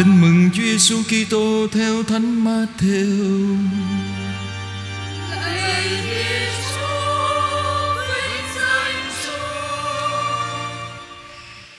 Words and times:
Tin 0.00 0.20
mừng 0.20 0.50
Chúa 0.54 0.62
Giêsu 0.62 1.02
Kitô 1.02 1.68
theo 1.72 2.02
Thánh 2.02 2.44
Matthew. 2.44 3.56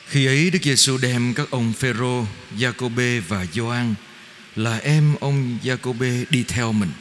Khi 0.08 0.26
ấy 0.26 0.50
Đức 0.50 0.60
Giêsu 0.64 0.98
đem 0.98 1.34
các 1.34 1.48
ông 1.52 1.74
Phêrô, 1.74 2.26
Giacôbê 2.60 3.20
và 3.28 3.46
Gioan 3.54 3.94
là 4.56 4.78
em 4.78 5.16
ông 5.20 5.58
Giacôbê 5.64 6.26
đi 6.30 6.44
theo 6.48 6.72
mình. 6.72 6.92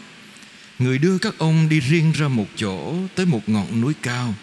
Người 0.79 0.98
đưa 0.98 1.18
các 1.18 1.34
ông 1.39 1.68
đi 1.68 1.80
riêng 1.80 2.12
ra 2.12 2.29
một 2.29 2.46
chỗ 2.57 2.95
tới 3.14 3.27
một 3.27 3.48
ngọn 3.48 3.80
núi 3.80 3.93
cao, 4.02 4.34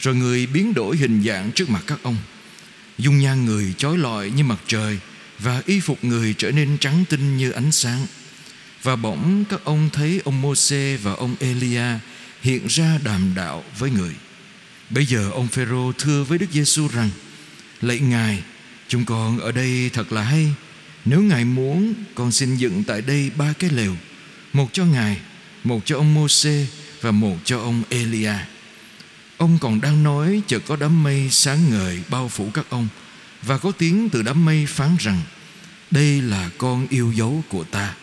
rồi 0.00 0.14
người 0.14 0.46
biến 0.46 0.74
đổi 0.74 0.96
hình 0.96 1.22
dạng 1.26 1.52
trước 1.52 1.70
mặt 1.70 1.82
các 1.86 1.98
ông. 2.02 2.16
Dung 2.98 3.20
nhan 3.20 3.44
người 3.44 3.74
chói 3.78 3.98
lọi 3.98 4.30
như 4.30 4.44
mặt 4.44 4.58
trời 4.66 4.98
và 5.42 5.62
y 5.66 5.80
phục 5.80 6.04
người 6.04 6.34
trở 6.38 6.50
nên 6.50 6.78
trắng 6.78 7.04
tinh 7.08 7.36
như 7.36 7.50
ánh 7.50 7.72
sáng. 7.72 8.06
Và 8.82 8.96
bỗng 8.96 9.44
các 9.48 9.64
ông 9.64 9.90
thấy 9.92 10.20
ông 10.24 10.42
Môsê 10.42 10.96
và 10.96 11.12
ông 11.12 11.34
Elia 11.40 11.98
hiện 12.42 12.66
ra 12.66 12.98
đàm 13.04 13.32
đạo 13.34 13.64
với 13.78 13.90
người. 13.90 14.14
Bây 14.90 15.06
giờ 15.06 15.30
ông 15.30 15.48
Phêrô 15.48 15.92
thưa 15.92 16.24
với 16.24 16.38
Đức 16.38 16.46
Giêsu 16.52 16.88
rằng: 16.88 17.10
Lạy 17.80 17.98
Ngài, 17.98 18.42
chúng 18.88 19.04
con 19.04 19.38
ở 19.38 19.52
đây 19.52 19.90
thật 19.92 20.12
là 20.12 20.22
hay. 20.22 20.46
Nếu 21.04 21.22
Ngài 21.22 21.44
muốn, 21.44 21.94
con 22.14 22.32
xin 22.32 22.56
dựng 22.56 22.84
tại 22.84 23.02
đây 23.02 23.30
ba 23.36 23.52
cái 23.58 23.70
lều, 23.70 23.96
một 24.52 24.68
cho 24.72 24.84
Ngài, 24.84 25.16
một 25.64 25.80
cho 25.84 25.96
ông 25.96 26.14
Môsê 26.14 26.66
và 27.00 27.10
một 27.10 27.36
cho 27.44 27.58
ông 27.58 27.82
Elia. 27.88 28.34
Ông 29.36 29.58
còn 29.60 29.80
đang 29.80 30.02
nói 30.02 30.42
chợt 30.46 30.62
có 30.66 30.76
đám 30.76 31.02
mây 31.02 31.28
sáng 31.30 31.70
ngời 31.70 32.00
bao 32.08 32.28
phủ 32.28 32.50
các 32.54 32.66
ông 32.70 32.88
và 33.42 33.58
có 33.58 33.72
tiếng 33.72 34.08
từ 34.08 34.22
đám 34.22 34.44
mây 34.44 34.66
phán 34.66 34.96
rằng 35.00 35.20
đây 35.90 36.22
là 36.22 36.50
con 36.58 36.86
yêu 36.90 37.12
dấu 37.12 37.44
của 37.48 37.64
ta. 37.64 37.94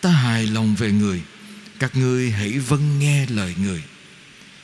Ta 0.00 0.10
hài 0.10 0.46
lòng 0.46 0.74
về 0.74 0.92
người. 0.92 1.22
Các 1.78 1.96
ngươi 1.96 2.30
hãy 2.30 2.58
vâng 2.58 2.98
nghe 2.98 3.26
lời 3.26 3.54
người. 3.62 3.82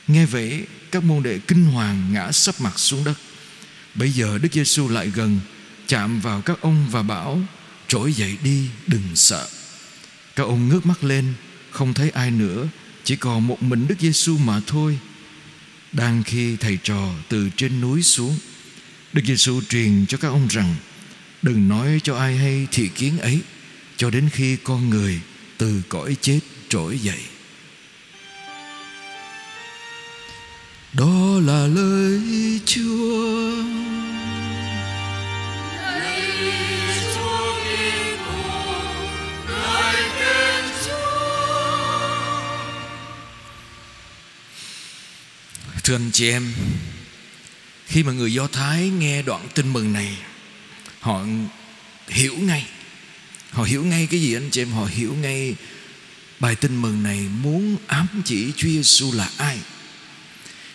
Nghe 0.07 0.25
vậy, 0.25 0.65
các 0.91 1.03
môn 1.03 1.23
đệ 1.23 1.39
kinh 1.39 1.65
hoàng 1.65 2.13
ngã 2.13 2.31
sấp 2.31 2.61
mặt 2.61 2.79
xuống 2.79 3.03
đất. 3.03 3.17
Bây 3.95 4.11
giờ 4.11 4.37
đức 4.37 4.53
giêsu 4.53 4.89
lại 4.89 5.09
gần, 5.09 5.39
chạm 5.87 6.19
vào 6.19 6.41
các 6.41 6.61
ông 6.61 6.87
và 6.91 7.03
bảo, 7.03 7.41
trỗi 7.87 8.13
dậy 8.13 8.37
đi, 8.43 8.69
đừng 8.87 9.15
sợ. 9.15 9.47
Các 10.35 10.43
ông 10.43 10.69
ngước 10.69 10.85
mắt 10.85 11.03
lên, 11.03 11.33
không 11.71 11.93
thấy 11.93 12.09
ai 12.09 12.31
nữa, 12.31 12.67
chỉ 13.03 13.15
còn 13.15 13.47
một 13.47 13.63
mình 13.63 13.87
đức 13.87 13.95
giêsu 13.99 14.37
mà 14.37 14.59
thôi. 14.67 14.99
Đang 15.91 16.23
khi 16.23 16.55
thầy 16.55 16.77
trò 16.83 17.09
từ 17.29 17.49
trên 17.57 17.81
núi 17.81 18.03
xuống, 18.03 18.37
Đức 19.13 19.21
Giêsu 19.25 19.61
truyền 19.69 20.05
cho 20.05 20.17
các 20.17 20.27
ông 20.27 20.47
rằng 20.47 20.75
đừng 21.43 21.67
nói 21.67 21.99
cho 22.03 22.15
ai 22.15 22.37
hay 22.37 22.67
thị 22.71 22.89
kiến 22.95 23.17
ấy, 23.17 23.39
cho 23.97 24.09
đến 24.09 24.29
khi 24.33 24.57
con 24.63 24.89
người 24.89 25.21
từ 25.57 25.81
cõi 25.89 26.15
chết 26.21 26.39
trỗi 26.69 26.99
dậy. 26.99 27.19
Đó 30.93 31.39
là 31.45 31.67
lời 31.67 32.21
Chúa. 32.65 33.63
Thưa 45.83 45.95
anh 45.95 46.09
chị 46.13 46.29
em, 46.29 46.53
khi 47.85 48.03
mà 48.03 48.11
người 48.11 48.33
Do 48.33 48.47
Thái 48.47 48.89
nghe 48.89 49.21
đoạn 49.21 49.47
tin 49.53 49.73
mừng 49.73 49.93
này 49.93 50.17
Họ 51.03 51.25
hiểu 52.07 52.33
ngay. 52.37 52.65
Họ 53.51 53.63
hiểu 53.63 53.83
ngay 53.83 54.07
cái 54.11 54.21
gì 54.21 54.33
anh 54.33 54.49
chị 54.49 54.61
em? 54.61 54.71
Họ 54.71 54.85
hiểu 54.85 55.13
ngay 55.13 55.55
bài 56.39 56.55
tin 56.55 56.75
mừng 56.75 57.03
này 57.03 57.25
muốn 57.41 57.77
ám 57.87 58.07
chỉ 58.25 58.51
Chúa 58.57 58.67
Giêsu 58.67 59.11
là 59.11 59.29
ai? 59.37 59.59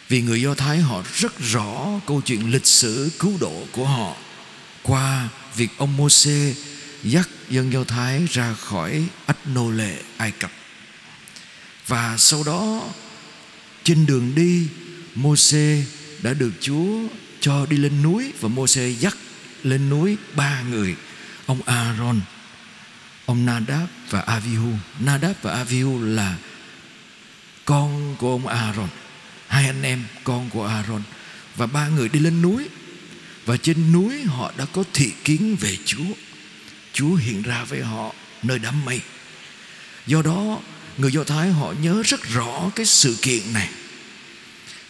Vì 0.09 0.23
người 0.23 0.43
Do 0.43 0.55
Thái 0.55 0.79
họ 0.79 1.03
rất 1.15 1.41
rõ 1.41 2.01
câu 2.07 2.21
chuyện 2.21 2.53
lịch 2.53 2.67
sử 2.67 3.11
cứu 3.19 3.33
độ 3.41 3.67
của 3.73 3.87
họ 3.87 4.17
Qua 4.83 5.29
việc 5.57 5.69
ông 5.77 5.97
Môsê 5.97 6.55
dắt 7.05 7.29
dân 7.51 7.73
Do 7.73 7.85
Thái 7.85 8.27
ra 8.31 8.55
khỏi 8.55 9.05
ách 9.27 9.47
nô 9.47 9.71
lệ 9.71 10.03
Ai 10.17 10.31
Cập. 10.31 10.53
Và 11.87 12.17
sau 12.19 12.45
đó, 12.45 12.89
trên 13.85 14.07
đường 14.07 14.35
đi 14.35 14.67
Môsê 15.15 15.85
đã 16.23 16.35
được 16.35 16.53
Chúa 16.61 16.99
cho 17.41 17.67
đi 17.67 17.77
lên 17.77 18.03
núi 18.03 18.33
và 18.41 18.49
Môsê 18.49 18.95
dắt 19.01 19.17
lên 19.63 19.91
núi 19.91 20.17
ba 20.35 20.63
người. 20.63 20.97
Ông 21.47 21.63
Aaron, 21.63 22.21
ông 23.27 23.47
Nadab 23.47 23.89
và 24.11 24.21
Avihu 24.21 24.73
Nadab 25.01 25.37
và 25.43 25.53
Avihu 25.53 26.03
là 26.03 26.37
con 27.65 28.17
của 28.19 28.31
ông 28.31 28.47
Aaron. 28.47 28.89
Hai 29.49 29.67
anh 29.67 29.83
em, 29.83 30.05
con 30.25 30.51
của 30.51 30.67
Aaron. 30.67 31.03
Và 31.57 31.67
ba 31.67 31.89
người 31.89 32.09
đi 32.09 32.21
lên 32.21 32.43
núi. 32.43 32.69
Và 33.47 33.57
trên 33.57 33.93
núi 33.93 34.23
họ 34.23 34.53
đã 34.57 34.65
có 34.65 34.85
thị 34.93 35.13
kiến 35.25 35.57
về 35.61 35.77
Chúa. 35.85 36.15
Chúa 36.93 37.15
hiện 37.15 37.43
ra 37.43 37.65
với 37.65 37.83
họ 37.83 38.15
nơi 38.43 38.59
đám 38.59 38.85
mây. 38.85 39.01
Do 40.07 40.23
đó, 40.23 40.61
người 40.99 41.13
Do 41.13 41.25
Thái 41.25 41.51
họ 41.53 41.75
nhớ 41.83 42.03
rất 42.05 42.29
rõ 42.29 42.71
cái 42.77 42.87
sự 42.87 43.17
kiện 43.23 43.53
này. 43.53 43.69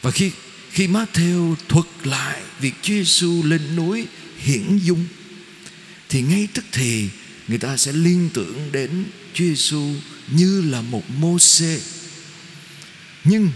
Và 0.03 0.11
khi 0.11 0.31
khi 0.71 0.87
Matthew 0.87 1.55
thuật 1.69 1.87
lại 2.05 2.41
việc 2.61 2.75
Chúa 2.83 2.95
Giêsu 2.95 3.43
lên 3.45 3.77
núi 3.77 4.07
hiển 4.38 4.78
dung 4.78 5.04
thì 6.09 6.22
ngay 6.22 6.49
tức 6.54 6.65
thì 6.72 7.09
người 7.49 7.59
ta 7.59 7.76
sẽ 7.76 7.93
liên 7.93 8.31
tưởng 8.34 8.72
đến 8.72 9.04
Chúa 9.34 9.44
Giêsu 9.44 9.94
như 10.28 10.62
là 10.71 10.81
một 10.81 11.10
Môsê. 11.10 11.81
Nhưng 13.25 13.50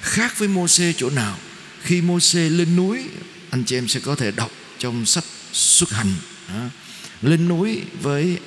khác 0.00 0.38
với 0.38 0.48
Môsê 0.48 0.94
chỗ 0.96 1.10
nào? 1.10 1.38
Khi 1.82 2.00
Môsê 2.00 2.48
lên 2.48 2.76
núi, 2.76 3.04
anh 3.50 3.64
chị 3.64 3.76
em 3.76 3.88
sẽ 3.88 4.00
có 4.00 4.14
thể 4.14 4.30
đọc 4.30 4.50
trong 4.78 5.06
sách 5.06 5.24
xuất 5.52 5.90
hành 5.90 6.14
đó. 6.48 6.68
lên 7.22 7.48
núi 7.48 7.80
với 8.02 8.38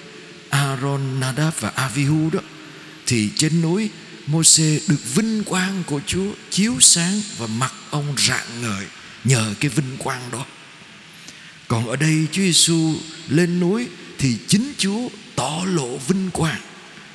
Aaron, 0.49 1.19
Nadab 1.19 1.53
và 1.59 1.69
Avihu 1.69 2.29
đó 2.29 2.39
thì 3.05 3.29
trên 3.35 3.61
núi 3.61 3.89
Môsê 4.27 4.79
được 4.87 5.15
vinh 5.15 5.43
quang 5.43 5.83
của 5.83 6.01
Chúa 6.07 6.31
chiếu 6.51 6.75
sáng 6.79 7.21
và 7.37 7.47
mặt 7.47 7.73
ông 7.89 8.15
rạng 8.17 8.61
ngời 8.61 8.85
nhờ 9.23 9.53
cái 9.59 9.69
vinh 9.69 9.97
quang 9.97 10.31
đó. 10.31 10.45
Còn 11.69 11.87
ở 11.87 11.95
đây 11.95 12.27
Chúa 12.31 12.41
Giêsu 12.41 12.95
lên 13.27 13.59
núi 13.59 13.87
thì 14.17 14.37
chính 14.47 14.73
Chúa 14.77 15.09
tỏ 15.35 15.63
lộ 15.65 15.97
vinh 15.97 16.29
quang 16.33 16.61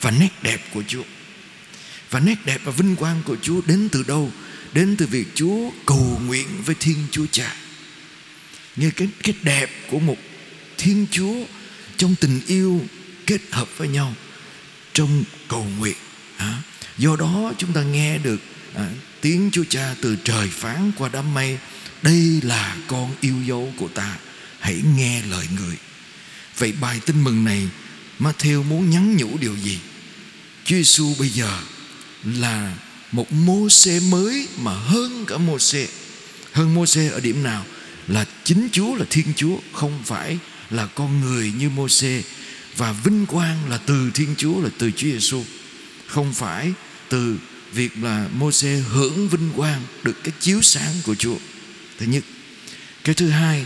và 0.00 0.10
nét 0.10 0.30
đẹp 0.42 0.60
của 0.74 0.82
Chúa. 0.88 1.02
Và 2.10 2.20
nét 2.20 2.34
đẹp 2.44 2.60
và 2.64 2.72
vinh 2.72 2.96
quang 2.96 3.22
của 3.24 3.36
Chúa 3.42 3.60
đến 3.66 3.88
từ 3.92 4.02
đâu? 4.02 4.30
Đến 4.72 4.96
từ 4.96 5.06
việc 5.06 5.26
Chúa 5.34 5.70
cầu 5.86 6.20
nguyện 6.26 6.46
với 6.64 6.74
Thiên 6.80 6.96
Chúa 7.10 7.26
Cha. 7.32 7.56
Nghe 8.76 8.90
cái 8.90 9.08
cái 9.22 9.34
đẹp 9.42 9.70
của 9.90 9.98
một 9.98 10.16
Thiên 10.78 11.06
Chúa 11.10 11.34
trong 11.96 12.14
tình 12.20 12.40
yêu 12.46 12.80
kết 13.26 13.40
hợp 13.50 13.68
với 13.76 13.88
nhau 13.88 14.14
trong 14.92 15.24
cầu 15.48 15.66
nguyện. 15.78 15.96
À, 16.36 16.62
do 16.98 17.16
đó 17.16 17.52
chúng 17.58 17.72
ta 17.72 17.82
nghe 17.82 18.18
được 18.18 18.40
à, 18.74 18.90
tiếng 19.20 19.50
Chúa 19.52 19.64
Cha 19.68 19.94
từ 20.00 20.16
trời 20.24 20.48
phán 20.48 20.92
qua 20.98 21.10
đám 21.12 21.34
mây 21.34 21.58
đây 22.02 22.40
là 22.42 22.76
con 22.86 23.14
yêu 23.20 23.34
dấu 23.46 23.72
của 23.78 23.88
ta 23.88 24.16
hãy 24.64 24.82
nghe 24.96 25.22
lời 25.22 25.46
người. 25.56 25.76
Vậy 26.58 26.72
bài 26.80 27.00
tin 27.06 27.24
mừng 27.24 27.44
này 27.44 27.68
Matthew 28.18 28.62
muốn 28.62 28.90
nhắn 28.90 29.16
nhủ 29.16 29.38
điều 29.38 29.56
gì? 29.56 29.78
Chúa 30.64 30.76
Giêsu 30.76 31.14
bây 31.18 31.28
giờ 31.28 31.58
là 32.24 32.74
một 33.12 33.32
mô 33.32 33.68
mới 34.10 34.48
mà 34.58 34.72
hơn 34.72 35.24
cả 35.28 35.38
mô 35.38 35.58
hơn 36.52 36.74
mô 36.74 36.84
ở 37.12 37.20
điểm 37.20 37.42
nào? 37.42 37.64
Là 38.08 38.24
chính 38.44 38.68
Chúa 38.72 38.94
là 38.94 39.04
Thiên 39.10 39.32
Chúa 39.36 39.56
không 39.72 40.02
phải 40.04 40.38
là 40.70 40.86
con 40.86 41.20
người 41.20 41.52
như 41.58 41.70
mô 41.70 41.86
và 42.76 42.92
vinh 42.92 43.26
quang 43.26 43.70
là 43.70 43.78
từ 43.78 44.10
Thiên 44.14 44.34
Chúa 44.38 44.60
là 44.60 44.70
từ 44.78 44.90
Chúa 44.90 45.08
Giêsu 45.08 45.44
không 46.06 46.34
phải 46.34 46.72
từ 47.08 47.38
việc 47.72 47.92
là 48.02 48.28
Môi-se 48.38 48.76
hưởng 48.76 49.28
vinh 49.28 49.50
quang 49.56 49.82
được 50.02 50.24
cái 50.24 50.32
chiếu 50.40 50.62
sáng 50.62 50.94
của 51.04 51.14
Chúa. 51.14 51.36
Thứ 51.98 52.06
nhất. 52.06 52.24
Cái 53.04 53.14
thứ 53.14 53.28
hai, 53.28 53.64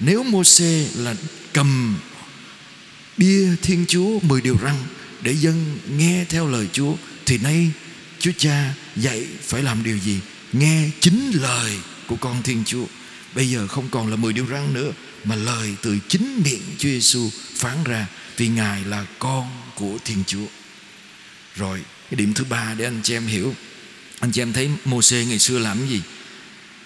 nếu 0.00 0.22
Môi-se 0.22 0.86
là 0.94 1.14
cầm 1.52 1.98
bia 3.16 3.56
Thiên 3.62 3.84
Chúa 3.88 4.20
mười 4.20 4.40
điều 4.40 4.58
răn 4.62 4.74
để 5.22 5.32
dân 5.32 5.78
nghe 5.96 6.24
theo 6.28 6.48
lời 6.48 6.68
Chúa, 6.72 6.94
thì 7.26 7.38
nay 7.38 7.70
Chúa 8.18 8.32
Cha 8.38 8.74
dạy 8.96 9.26
phải 9.42 9.62
làm 9.62 9.82
điều 9.82 9.98
gì? 9.98 10.20
Nghe 10.52 10.90
chính 11.00 11.30
lời 11.34 11.72
của 12.06 12.16
con 12.16 12.42
Thiên 12.42 12.62
Chúa. 12.66 12.84
Bây 13.34 13.50
giờ 13.50 13.66
không 13.66 13.88
còn 13.88 14.10
là 14.10 14.16
mười 14.16 14.32
điều 14.32 14.46
răn 14.46 14.74
nữa, 14.74 14.92
mà 15.24 15.36
lời 15.36 15.74
từ 15.82 15.98
chính 16.08 16.42
miệng 16.44 16.62
Chúa 16.78 16.88
Giêsu 16.88 17.30
phán 17.54 17.84
ra, 17.84 18.06
vì 18.36 18.48
Ngài 18.48 18.84
là 18.84 19.06
con 19.18 19.50
của 19.74 19.98
Thiên 20.04 20.24
Chúa. 20.26 20.46
Rồi, 21.56 21.80
cái 22.10 22.16
điểm 22.16 22.34
thứ 22.34 22.44
ba 22.44 22.74
để 22.78 22.84
anh 22.84 23.00
chị 23.02 23.14
em 23.14 23.26
hiểu 23.26 23.54
anh 24.20 24.32
chị 24.32 24.42
em 24.42 24.52
thấy 24.52 24.70
Mô-xê 24.84 25.24
ngày 25.28 25.38
xưa 25.38 25.58
làm 25.58 25.78
cái 25.78 25.88
gì 25.88 26.00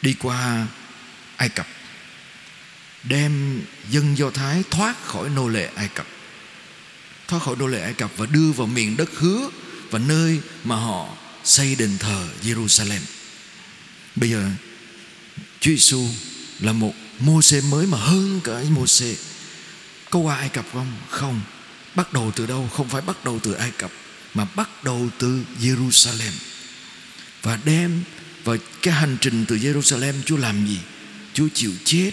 đi 0.03 0.15
qua 0.19 0.67
Ai 1.37 1.49
Cập 1.49 1.67
đem 3.09 3.63
dân 3.91 4.19
Do 4.19 4.31
Thái 4.31 4.63
thoát 4.71 5.05
khỏi 5.05 5.29
nô 5.29 5.49
lệ 5.49 5.71
Ai 5.75 5.89
Cập 5.89 6.07
thoát 7.29 7.43
khỏi 7.43 7.57
nô 7.59 7.67
lệ 7.67 7.81
Ai 7.81 7.93
Cập 7.93 8.11
và 8.17 8.27
đưa 8.27 8.53
vào 8.53 8.67
miền 8.67 8.97
đất 8.97 9.11
hứa 9.15 9.51
và 9.91 9.99
nơi 9.99 10.41
mà 10.65 10.77
họ 10.77 11.09
xây 11.45 11.75
đền 11.75 11.99
thờ 11.99 12.29
Jerusalem. 12.43 13.01
Bây 14.17 14.31
giờ, 14.31 14.51
Chúa 15.61 15.71
Giêsu 15.71 16.09
là 16.61 16.73
một 16.73 16.95
Môse 17.21 17.61
mới 17.61 17.87
mà 17.87 17.99
hơn 17.99 18.41
cả 18.45 18.63
Môse. 18.71 19.15
Có 20.11 20.19
qua 20.19 20.37
Ai 20.37 20.49
Cập 20.49 20.67
không? 20.73 20.93
Không. 21.09 21.41
Bắt 21.95 22.13
đầu 22.13 22.33
từ 22.37 22.47
đâu? 22.47 22.69
Không 22.73 22.89
phải 22.89 23.03
bắt 23.03 23.25
đầu 23.25 23.41
từ 23.43 23.53
Ai 23.53 23.71
Cập, 23.71 23.91
mà 24.35 24.45
bắt 24.45 24.85
đầu 24.85 25.09
từ 25.19 25.41
Jerusalem. 25.61 26.33
Và 27.43 27.59
đem, 27.65 28.03
và 28.45 28.57
cái 28.83 28.95
hành 28.95 29.17
trình 29.21 29.45
từ 29.49 29.57
Jerusalem, 29.57 30.15
Chúa 30.27 30.37
làm 30.37 30.67
gì? 30.67 30.79
Chúa 31.35 31.49
chịu 31.55 31.73
chết 31.85 32.13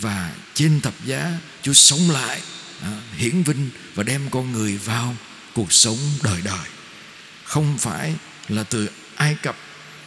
và 0.00 0.32
trên 0.54 0.80
thập 0.80 0.94
giá, 1.04 1.32
Chúa 1.62 1.72
sống 1.72 2.10
lại 2.10 2.40
à, 2.82 3.00
hiển 3.16 3.42
vinh 3.42 3.70
và 3.94 4.02
đem 4.02 4.30
con 4.30 4.52
người 4.52 4.78
vào 4.78 5.16
cuộc 5.54 5.72
sống 5.72 5.98
đời 6.22 6.40
đời. 6.44 6.66
Không 7.44 7.78
phải 7.78 8.14
là 8.48 8.62
từ 8.62 8.88
Ai 9.14 9.36
Cập, 9.42 9.56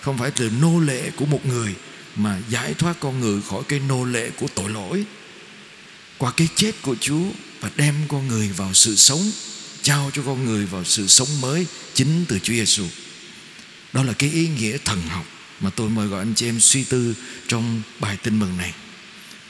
không 0.02 0.18
phải 0.18 0.32
từ 0.32 0.50
nô 0.62 0.80
lệ 0.80 1.12
của 1.16 1.26
một 1.26 1.46
người 1.46 1.76
mà 2.16 2.40
giải 2.50 2.74
thoát 2.74 3.00
con 3.00 3.20
người 3.20 3.42
khỏi 3.50 3.64
cái 3.68 3.80
nô 3.80 4.06
lệ 4.06 4.30
của 4.40 4.48
tội 4.56 4.70
lỗi. 4.70 5.04
Qua 6.18 6.32
cái 6.38 6.48
chết 6.56 6.72
của 6.82 6.96
Chúa 7.02 7.24
và 7.60 7.70
đem 7.76 7.96
con 8.08 8.28
người 8.28 8.48
vào 8.48 8.74
sự 8.74 8.96
sống, 8.96 9.32
trao 9.82 10.12
cho 10.14 10.22
con 10.26 10.46
người 10.46 10.66
vào 10.66 10.84
sự 10.84 11.08
sống 11.08 11.42
mới 11.42 11.66
chính 11.94 12.26
từ 12.28 12.40
Chúa 12.40 12.54
Giêsu 12.54 12.86
đó 13.94 14.04
là 14.04 14.14
cái 14.14 14.30
ý 14.30 14.48
nghĩa 14.48 14.78
thần 14.86 15.02
học 15.02 15.26
mà 15.60 15.70
tôi 15.70 15.90
mời 15.90 16.08
gọi 16.08 16.20
anh 16.20 16.34
chị 16.36 16.48
em 16.48 16.60
suy 16.60 16.84
tư 16.84 17.16
trong 17.48 17.82
bài 18.00 18.18
tin 18.24 18.40
mừng 18.40 18.58
này 18.58 18.74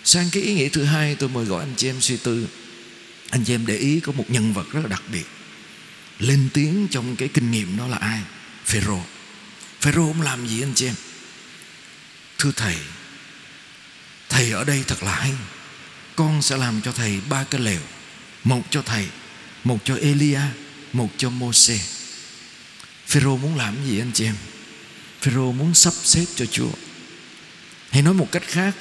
sang 0.03 0.29
cái 0.31 0.43
ý 0.43 0.53
nghĩa 0.53 0.69
thứ 0.69 0.83
hai 0.83 1.15
tôi 1.15 1.29
mời 1.29 1.45
gọi 1.45 1.63
anh 1.63 1.73
chị 1.77 1.89
em 1.89 2.01
suy 2.01 2.17
tư. 2.17 2.47
Anh 3.29 3.43
chị 3.45 3.53
em 3.53 3.65
để 3.65 3.77
ý 3.77 3.99
có 3.99 4.11
một 4.11 4.25
nhân 4.27 4.53
vật 4.53 4.71
rất 4.71 4.79
là 4.83 4.87
đặc 4.87 5.03
biệt. 5.11 5.25
Lên 6.19 6.49
tiếng 6.53 6.87
trong 6.91 7.15
cái 7.15 7.27
kinh 7.27 7.51
nghiệm 7.51 7.77
đó 7.77 7.87
là 7.87 7.97
ai? 7.97 8.21
Phêrô. 8.65 8.99
Phêrô 9.81 10.07
ông 10.07 10.21
làm 10.21 10.47
gì 10.47 10.61
anh 10.61 10.73
chị 10.75 10.85
em 10.85 10.95
thưa 12.37 12.51
thầy 12.55 12.75
thầy 14.29 14.51
ở 14.51 14.63
đây 14.63 14.83
thật 14.87 15.03
là 15.03 15.15
hay. 15.15 15.31
Con 16.15 16.41
sẽ 16.41 16.57
làm 16.57 16.81
cho 16.81 16.91
thầy 16.91 17.21
ba 17.29 17.43
cái 17.43 17.61
lều, 17.61 17.81
một 18.43 18.61
cho 18.69 18.81
thầy, 18.81 19.07
một 19.63 19.79
cho 19.83 19.95
Elia, 19.95 20.41
một 20.93 21.09
cho 21.17 21.29
mose 21.29 21.79
Phêrô 23.07 23.37
muốn 23.37 23.57
làm 23.57 23.75
gì 23.87 23.99
anh 23.99 24.11
chị 24.13 24.25
em 24.25 24.35
Phêrô 25.21 25.51
muốn 25.51 25.73
sắp 25.73 25.93
xếp 26.03 26.25
cho 26.35 26.45
Chúa. 26.45 26.71
Hay 27.89 28.01
nói 28.01 28.13
một 28.13 28.27
cách 28.31 28.43
khác 28.47 28.75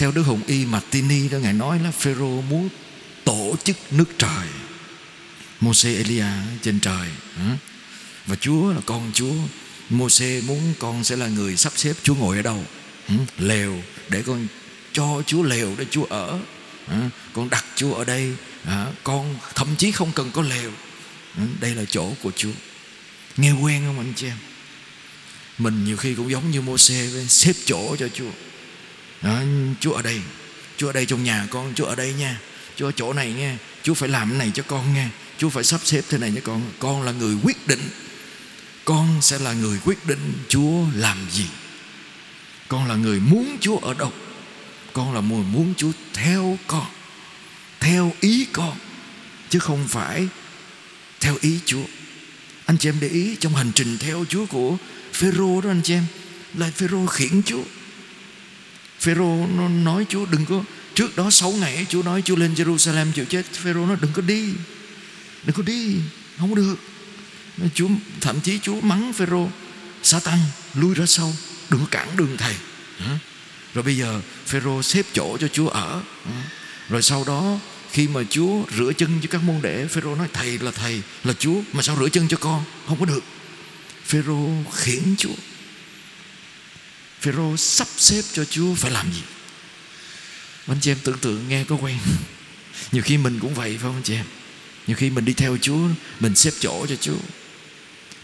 theo 0.00 0.12
Đức 0.12 0.22
Hùng 0.22 0.42
Y 0.46 0.66
Martini 0.66 1.28
đó, 1.28 1.38
Ngài 1.38 1.52
nói 1.52 1.78
là 1.78 1.90
Phêrô 1.90 2.40
muốn 2.40 2.68
tổ 3.24 3.56
chức 3.64 3.76
nước 3.90 4.04
trời 4.18 4.46
Môse 5.60 5.94
Elia 5.94 6.24
trên 6.62 6.80
trời 6.80 7.08
và 8.26 8.36
Chúa 8.36 8.72
là 8.72 8.80
con 8.86 9.10
Chúa. 9.14 9.34
Môse 9.90 10.40
muốn 10.40 10.74
con 10.78 11.04
sẽ 11.04 11.16
là 11.16 11.26
người 11.26 11.56
sắp 11.56 11.72
xếp 11.76 11.92
Chúa 12.02 12.14
ngồi 12.14 12.36
ở 12.36 12.42
đâu 12.42 12.64
lều, 13.38 13.82
để 14.08 14.22
con 14.22 14.46
cho 14.92 15.22
Chúa 15.26 15.42
lều 15.42 15.74
để 15.78 15.84
Chúa 15.90 16.04
ở 16.04 16.38
con 17.32 17.50
đặt 17.50 17.64
Chúa 17.76 17.94
ở 17.94 18.04
đây 18.04 18.32
con 19.02 19.36
thậm 19.54 19.68
chí 19.78 19.90
không 19.90 20.12
cần 20.12 20.30
có 20.30 20.42
lều 20.42 20.70
đây 21.60 21.74
là 21.74 21.84
chỗ 21.84 22.12
của 22.22 22.30
Chúa. 22.36 22.52
Nghe 23.36 23.52
quen 23.52 23.82
không 23.86 23.98
anh 23.98 24.12
chị 24.16 24.26
em? 24.26 24.36
Mình 25.58 25.84
nhiều 25.84 25.96
khi 25.96 26.14
cũng 26.14 26.30
giống 26.30 26.50
như 26.50 26.60
Môse 26.60 27.08
xếp 27.28 27.52
chỗ 27.64 27.96
cho 27.96 28.08
Chúa 28.08 28.30
đó, 29.22 29.40
Chúa 29.80 29.92
ở 29.92 30.02
đây. 30.02 30.20
Chúa 30.76 30.86
ở 30.86 30.92
đây 30.92 31.06
trong 31.06 31.24
nhà 31.24 31.46
con 31.50 31.72
Chúa 31.74 31.84
ở 31.84 31.94
đây 31.94 32.12
nha. 32.12 32.40
Chúa 32.76 32.86
ở 32.86 32.92
chỗ 32.92 33.12
này 33.12 33.32
nha. 33.32 33.58
Chúa 33.82 33.94
phải 33.94 34.08
làm 34.08 34.28
cái 34.28 34.38
này 34.38 34.50
cho 34.54 34.62
con 34.62 34.94
nha. 34.94 35.10
Chúa 35.38 35.48
phải 35.48 35.64
sắp 35.64 35.80
xếp 35.84 36.02
thế 36.08 36.18
này 36.18 36.32
cho 36.34 36.40
con. 36.44 36.62
Con 36.78 37.02
là 37.02 37.12
người 37.12 37.36
quyết 37.42 37.66
định. 37.66 37.90
Con 38.84 39.22
sẽ 39.22 39.38
là 39.38 39.52
người 39.52 39.78
quyết 39.84 40.06
định 40.06 40.32
Chúa 40.48 40.84
làm 40.94 41.18
gì. 41.30 41.46
Con 42.68 42.88
là 42.88 42.94
người 42.94 43.20
muốn 43.20 43.56
Chúa 43.60 43.78
ở 43.78 43.94
đâu. 43.94 44.12
Con 44.92 45.14
là 45.14 45.20
người 45.20 45.42
muốn 45.42 45.74
Chúa 45.76 45.92
theo 46.14 46.58
con 46.66 46.86
Theo 47.80 48.12
ý 48.20 48.46
con 48.52 48.76
Chứ 49.50 49.58
không 49.58 49.88
phải 49.88 50.28
Theo 51.20 51.36
ý 51.40 51.58
Chúa. 51.66 51.84
Anh 52.66 52.78
chị 52.78 52.88
em 52.88 52.96
để 53.00 53.08
ý 53.08 53.36
trong 53.40 53.54
hành 53.54 53.72
trình 53.74 53.98
theo 53.98 54.24
Chúa 54.28 54.46
của 54.46 54.76
Phêrô 55.12 55.60
đó 55.60 55.70
anh 55.70 55.80
chị 55.84 55.94
em. 55.94 56.04
Là 56.54 56.70
Phêrô 56.76 57.06
khiển 57.06 57.42
Chúa. 57.42 57.62
Phêrô 59.00 59.46
nó 59.56 59.68
nói 59.68 60.06
Chúa 60.08 60.26
đừng 60.26 60.46
có, 60.46 60.62
Trước 60.94 61.16
đó 61.16 61.30
6 61.30 61.52
ngày 61.52 61.86
Chúa 61.88 62.02
nói 62.02 62.22
Chúa 62.24 62.36
lên 62.36 62.54
Jerusalem 62.54 63.12
chịu 63.12 63.24
chết. 63.24 63.42
Phêrô 63.52 63.86
nói 63.86 63.96
đừng 64.00 64.12
có 64.12 64.22
đi, 64.22 64.44
Đừng 65.44 65.56
có 65.56 65.62
đi, 65.62 65.96
Không 66.38 66.50
có 66.50 66.54
được 66.54 66.76
Chúa, 67.74 67.88
Thậm 68.20 68.40
chí 68.40 68.58
Chúa 68.58 68.80
mắng 68.80 69.12
Phêrô, 69.12 69.48
Satan, 70.02 70.38
lui 70.74 70.94
ra 70.94 71.06
sau, 71.06 71.34
Đừng 71.70 71.80
có 71.80 71.86
cản 71.90 72.08
đường 72.16 72.36
thầy. 72.36 72.54
Rồi 73.74 73.82
bây 73.84 73.96
giờ 73.96 74.20
Phêrô 74.46 74.82
xếp 74.82 75.06
chỗ 75.12 75.36
cho 75.40 75.48
Chúa 75.48 75.68
ở. 75.68 76.02
Rồi 76.88 77.02
sau 77.02 77.24
đó 77.24 77.58
khi 77.92 78.08
mà 78.08 78.20
Chúa 78.30 78.62
rửa 78.78 78.92
chân 78.92 79.18
cho 79.22 79.28
các 79.30 79.42
môn 79.42 79.62
đệ, 79.62 79.86
Phêrô 79.86 80.14
nói, 80.14 80.28
thầy 80.32 80.58
là 80.58 80.70
thầy, 80.70 81.02
là 81.24 81.32
Chúa, 81.32 81.60
Mà 81.72 81.82
sao 81.82 81.96
rửa 82.00 82.08
chân 82.08 82.28
cho 82.28 82.36
con? 82.36 82.64
Không 82.86 83.00
có 83.00 83.06
được. 83.06 83.24
Phêrô 84.06 84.48
khiển 84.72 85.14
Chúa. 85.18 85.34
Phêrô 87.20 87.56
sắp 87.56 87.88
xếp 87.96 88.22
cho 88.32 88.44
Chúa 88.44 88.74
phải 88.74 88.90
làm 88.90 89.12
gì? 89.12 89.22
Anh 90.66 90.78
chị 90.80 90.90
em 90.90 90.98
tưởng 91.04 91.18
tượng 91.18 91.48
nghe 91.48 91.64
có 91.64 91.76
quen. 91.76 91.98
Nhiều 92.92 93.02
khi 93.02 93.18
mình 93.18 93.38
cũng 93.40 93.54
vậy 93.54 93.70
phải 93.70 93.82
không 93.82 93.94
anh 93.94 94.02
chị 94.02 94.14
em? 94.14 94.26
Nhiều 94.86 94.96
khi 94.96 95.10
mình 95.10 95.24
đi 95.24 95.32
theo 95.32 95.56
Chúa, 95.62 95.88
mình 96.20 96.36
xếp 96.36 96.50
chỗ 96.60 96.86
cho 96.88 96.96
Chúa. 96.96 97.18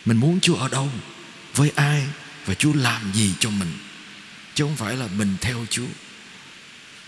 Mình 0.05 0.17
muốn 0.17 0.41
Chúa 0.41 0.55
ở 0.55 0.69
đâu, 0.69 0.91
với 1.55 1.73
ai 1.75 2.03
và 2.47 2.55
Chúa 2.55 2.73
làm 2.73 3.13
gì 3.13 3.33
cho 3.41 3.51
mình. 3.51 3.73
Chứ 4.55 4.65
không 4.65 4.77
phải 4.77 4.97
là 4.97 5.07
mình 5.07 5.37
theo 5.41 5.67
Chúa. 5.71 5.87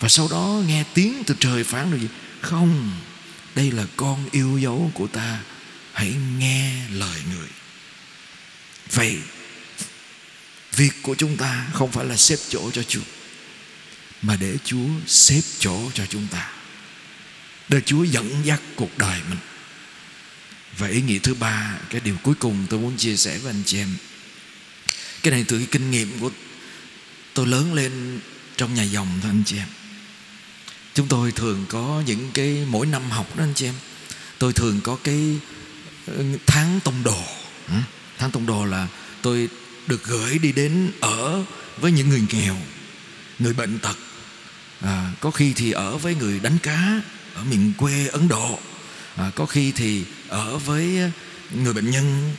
Và 0.01 0.09
sau 0.09 0.29
đó 0.31 0.63
nghe 0.67 0.85
tiếng 0.95 1.25
từ 1.27 1.35
trời 1.41 1.65
phán 1.65 1.91
được 1.91 1.99
gì? 2.01 2.09
Không, 2.41 2.91
đây 3.55 3.71
là 3.71 3.85
con 3.97 4.29
yêu 4.33 4.59
dấu 4.59 4.91
của 4.95 5.07
ta. 5.07 5.41
Hãy 5.93 6.15
nghe 6.39 6.89
lời 6.91 7.21
người. 7.35 7.49
Vậy 8.91 9.19
việc 10.79 10.93
của 11.03 11.15
chúng 11.15 11.37
ta 11.37 11.67
không 11.73 11.93
phải 11.93 12.07
là 12.07 12.17
xếp 12.17 12.37
chỗ 12.49 12.71
cho 12.71 12.83
Chúa, 12.83 13.01
mà 14.23 14.37
để 14.37 14.57
Chúa 14.65 14.89
xếp 15.07 15.41
chỗ 15.59 15.91
cho 15.95 16.07
chúng 16.07 16.27
ta. 16.27 16.51
Để 17.69 17.81
Chúa 17.81 18.03
dẫn 18.05 18.41
dắt 18.45 18.61
cuộc 18.77 18.99
đời 18.99 19.21
mình. 19.29 19.39
Và 20.79 20.89
ý 20.89 21.03
nghĩa 21.03 21.19
thứ 21.19 21.35
ba, 21.35 21.77
cái 21.91 22.01
điều 22.01 22.17
cuối 22.23 22.35
cùng 22.35 22.67
tôi 22.71 22.81
muốn 22.81 22.97
chia 22.97 23.17
sẻ 23.17 23.39
với 23.39 23.53
anh 23.53 23.63
chị 23.67 23.79
em. 23.79 23.97
Cái 25.23 25.31
này 25.31 25.45
từ 25.49 25.59
cái 25.59 25.67
kinh 25.71 25.91
nghiệm 25.91 26.19
của 26.21 26.31
tôi 27.35 27.47
lớn 27.47 27.75
lên 27.75 28.21
trong 28.57 28.75
nhà 28.75 28.83
dòng 28.83 29.09
thôi 29.23 29.31
anh 29.31 29.43
chị 29.47 29.57
em. 29.57 29.69
Chúng 30.95 31.09
tôi 31.09 31.33
thường 31.33 31.67
có 31.69 32.03
những 32.07 32.31
cái, 32.35 32.65
mỗi 32.69 32.87
năm 32.87 33.11
học 33.11 33.37
đó 33.37 33.45
anh 33.45 33.55
chị 33.55 33.67
em, 33.67 33.75
tôi 34.39 34.53
thường 34.53 34.81
có 34.85 34.99
cái 35.05 35.39
ờ, 36.07 36.25
tháng 36.47 36.81
tông 36.85 37.03
đồ. 37.03 37.23
Tháng 38.19 38.31
tông 38.31 38.47
đồ 38.47 38.65
là 38.65 38.89
tôi 39.23 39.49
được 39.89 40.05
gửi 40.05 40.39
đi 40.39 40.53
đến 40.53 40.93
ở 41.01 41.45
với 41.77 41.93
những 41.93 42.09
người 42.09 42.23
nghèo 42.33 42.57
người 43.39 43.53
bệnh 43.53 43.79
tật. 43.79 43.97
À, 44.81 45.13
có 45.21 45.31
khi 45.31 45.53
thì 45.57 45.73
ở 45.73 45.97
với 45.97 46.15
người 46.15 46.41
đánh 46.41 46.59
cá 46.63 47.01
ở 47.35 47.45
miền 47.45 47.73
quê 47.79 48.07
ấn 48.07 48.29
độ. 48.29 48.59
À, 49.17 49.31
có 49.35 49.47
khi 49.47 49.73
thì 49.73 50.05
ở 50.29 50.59
với 50.59 51.13
người 51.55 51.73
bệnh 51.73 51.91
nhân 51.91 52.35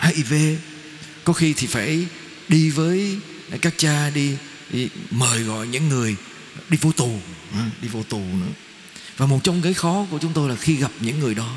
hiv 0.00 0.34
có 1.24 1.32
khi 1.32 1.52
thì 1.52 1.66
phải 1.66 2.06
đi 2.48 2.70
với 2.70 3.18
các 3.62 3.74
cha 3.76 4.10
đi, 4.10 4.36
đi 4.70 4.88
mời 5.10 5.42
gọi 5.42 5.66
những 5.66 5.88
người 5.88 6.16
đi 6.68 6.78
vô 6.80 6.92
tù 6.92 7.20
à, 7.52 7.70
đi 7.82 7.88
vô 7.88 8.02
tù 8.02 8.18
nữa. 8.18 8.52
Và 9.16 9.26
một 9.26 9.40
trong 9.44 9.62
cái 9.62 9.74
khó 9.74 10.06
của 10.10 10.18
chúng 10.18 10.32
tôi 10.32 10.48
là 10.48 10.56
khi 10.56 10.76
gặp 10.76 10.90
những 11.00 11.18
người 11.20 11.34
đó 11.34 11.56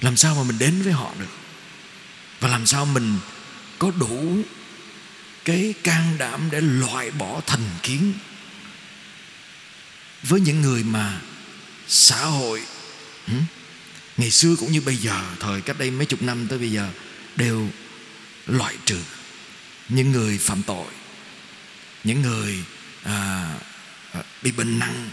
làm 0.00 0.16
sao 0.16 0.34
mà 0.34 0.42
mình 0.42 0.58
đến 0.58 0.82
với 0.82 0.92
họ 0.92 1.14
được? 1.18 1.43
Và 2.40 2.48
làm 2.48 2.66
sao 2.66 2.84
mình 2.84 3.18
có 3.78 3.92
đủ 3.98 4.38
cái 5.44 5.74
can 5.82 6.18
đảm 6.18 6.48
để 6.50 6.60
loại 6.60 7.10
bỏ 7.10 7.40
thành 7.46 7.70
kiến? 7.82 8.12
Với 10.22 10.40
những 10.40 10.62
người 10.62 10.82
mà 10.82 11.20
xã 11.88 12.24
hội 12.24 12.62
ngày 14.16 14.30
xưa 14.30 14.56
cũng 14.56 14.72
như 14.72 14.80
bây 14.80 14.96
giờ 14.96 15.22
thời 15.40 15.60
cách 15.60 15.78
đây 15.78 15.90
mấy 15.90 16.06
chục 16.06 16.22
năm 16.22 16.46
tới 16.48 16.58
bây 16.58 16.72
giờ 16.72 16.90
đều 17.36 17.68
loại 18.46 18.74
trừ 18.86 18.98
những 19.88 20.12
người 20.12 20.38
phạm 20.38 20.62
tội 20.62 20.86
những 22.04 22.22
người 22.22 22.64
à, 23.02 23.48
à 24.12 24.22
bị 24.42 24.52
bệnh 24.52 24.78
nặng 24.78 25.10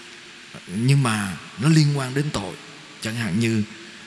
nhưng 0.67 1.03
mà 1.03 1.37
nó 1.59 1.69
liên 1.69 1.97
quan 1.97 2.13
đến 2.13 2.25
tội. 2.33 2.55
Chẳng 3.01 3.15
hạn 3.15 3.39
như 3.39 3.63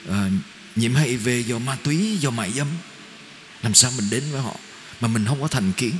à, 0.09 0.29
nhiễm 0.75 0.95
HIV 0.95 1.29
do 1.47 1.59
ma 1.59 1.77
túy 1.83 2.17
do 2.17 2.29
mại 2.29 2.51
dâm 2.51 2.67
làm 3.63 3.73
sao 3.73 3.91
mình 3.97 4.09
đến 4.09 4.23
với 4.31 4.41
họ 4.41 4.55
mà 5.01 5.07
mình 5.07 5.25
không 5.25 5.41
có 5.41 5.47
thành 5.47 5.73
kiến? 5.73 5.91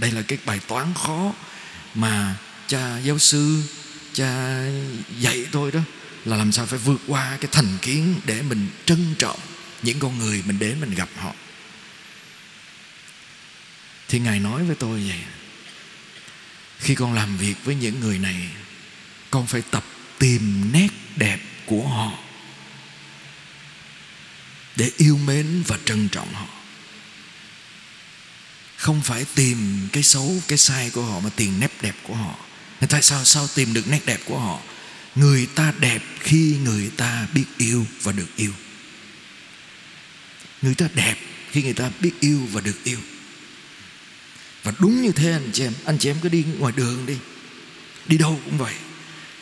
Đây 0.00 0.12
là 0.12 0.22
cái 0.22 0.38
bài 0.44 0.60
toán 0.68 0.94
khó 0.94 1.32
mà 1.94 2.36
cha 2.66 2.98
giáo 2.98 3.18
sư, 3.18 3.62
cha 4.12 4.62
dạy 5.18 5.46
tôi 5.52 5.72
đó, 5.72 5.80
là 6.24 6.36
làm 6.36 6.52
sao 6.52 6.66
phải 6.66 6.78
vượt 6.78 7.00
qua 7.06 7.38
cái 7.40 7.48
thành 7.52 7.78
kiến 7.82 8.14
để 8.24 8.42
mình 8.42 8.68
trân 8.86 9.14
trọng 9.18 9.38
những 9.82 9.98
con 9.98 10.18
người 10.18 10.42
mình 10.46 10.58
đến 10.58 10.80
mình 10.80 10.94
gặp 10.94 11.08
họ. 11.16 11.32
Thì 14.08 14.18
ngài 14.18 14.40
nói 14.40 14.64
với 14.64 14.76
tôi 14.76 15.04
vậy, 15.08 15.20
khi 16.78 16.94
con 16.94 17.14
làm 17.14 17.36
việc 17.36 17.54
với 17.64 17.74
những 17.74 18.00
người 18.00 18.18
này, 18.18 18.48
con 19.30 19.46
phải 19.46 19.62
tập 19.70 19.84
tìm 20.18 20.72
nét 20.72 20.88
đẹp 21.16 21.38
của 21.66 21.88
họ 21.88 22.12
để 24.76 24.90
yêu 24.96 25.18
mến 25.26 25.62
và 25.66 25.78
trân 25.84 26.08
trọng 26.08 26.34
họ 26.34 26.46
không 28.78 29.00
phải 29.00 29.24
tìm 29.34 29.88
cái 29.92 30.02
xấu, 30.02 30.42
cái 30.48 30.58
sai 30.58 30.90
của 30.90 31.02
họ 31.02 31.20
mà 31.20 31.30
tìm 31.36 31.60
nét 31.60 31.72
đẹp 31.82 31.96
của 32.02 32.14
họ. 32.14 32.34
Tại 32.88 33.02
sao 33.02 33.24
sao 33.24 33.48
tìm 33.54 33.74
được 33.74 33.88
nét 33.88 34.00
đẹp 34.06 34.20
của 34.24 34.38
họ? 34.38 34.60
Người 35.14 35.46
ta 35.46 35.72
đẹp 35.80 36.02
khi 36.20 36.56
người 36.64 36.90
ta 36.96 37.26
biết 37.34 37.44
yêu 37.58 37.86
và 38.02 38.12
được 38.12 38.36
yêu. 38.36 38.52
Người 40.62 40.74
ta 40.74 40.88
đẹp 40.94 41.16
khi 41.50 41.62
người 41.62 41.72
ta 41.72 41.90
biết 42.00 42.12
yêu 42.20 42.40
và 42.52 42.60
được 42.60 42.84
yêu. 42.84 42.98
Và 44.62 44.72
đúng 44.78 45.02
như 45.02 45.12
thế, 45.12 45.32
anh 45.32 45.50
chị 45.52 45.64
em, 45.64 45.72
anh 45.84 45.98
chị 45.98 46.10
em 46.10 46.16
cứ 46.22 46.28
đi 46.28 46.44
ngoài 46.58 46.72
đường 46.76 47.06
đi. 47.06 47.16
Đi 48.06 48.18
đâu 48.18 48.40
cũng 48.44 48.58
vậy. 48.58 48.74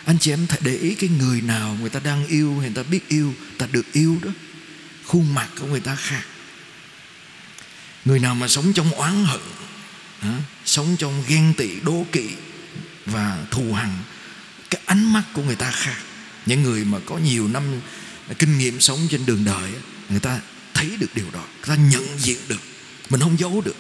Anh 0.05 0.19
chị 0.19 0.33
em 0.33 0.47
để 0.61 0.77
ý 0.77 0.95
cái 0.95 1.11
người 1.19 1.41
nào 1.41 1.77
người 1.81 1.91
ta 1.91 2.01
đang 2.01 2.27
yêu, 2.27 2.53
người 2.53 2.73
ta 2.75 2.83
biết 2.83 3.09
yêu 3.09 3.35
ta 3.59 3.67
được 3.73 3.93
yêu 3.93 4.19
đó. 4.23 4.31
Khuôn 5.05 5.35
mặt 5.35 5.49
của 5.61 5.67
người 5.67 5.81
ta 5.81 5.97
khác 5.97 6.23
người 8.07 8.19
nào 8.19 8.35
mà 8.35 8.49
sống 8.49 8.73
trong 8.73 8.91
oán 8.91 9.25
hận, 9.25 9.41
hả? 10.21 10.39
sống 10.65 10.97
trong 10.99 11.25
ghen 11.29 11.55
tị, 11.57 11.81
đố 11.81 12.07
kỵ 12.13 12.29
và 13.07 13.39
thù 13.51 13.73
hằn, 13.73 13.91
cái 14.71 14.81
ánh 14.85 15.13
mắt 15.13 15.23
của 15.33 15.43
người 15.43 15.57
ta 15.57 15.71
khác. 15.71 15.97
Những 16.47 16.63
người 16.63 16.85
mà 16.85 16.99
có 17.07 17.19
nhiều 17.19 17.49
năm 17.49 17.63
kinh 18.39 18.59
nghiệm 18.59 18.81
sống 18.81 18.99
trên 19.11 19.27
đường 19.27 19.45
đời 19.45 19.73
người 20.09 20.21
ta 20.21 20.41
thấy 20.75 20.91
được 21.01 21.15
điều 21.15 21.27
đó, 21.33 21.45
người 21.57 21.77
ta 21.77 21.83
nhận 21.83 22.19
diện 22.19 22.39
được. 22.49 22.61
Mình 23.11 23.21
không 23.21 23.39
giấu 23.39 23.61
được, 23.61 23.77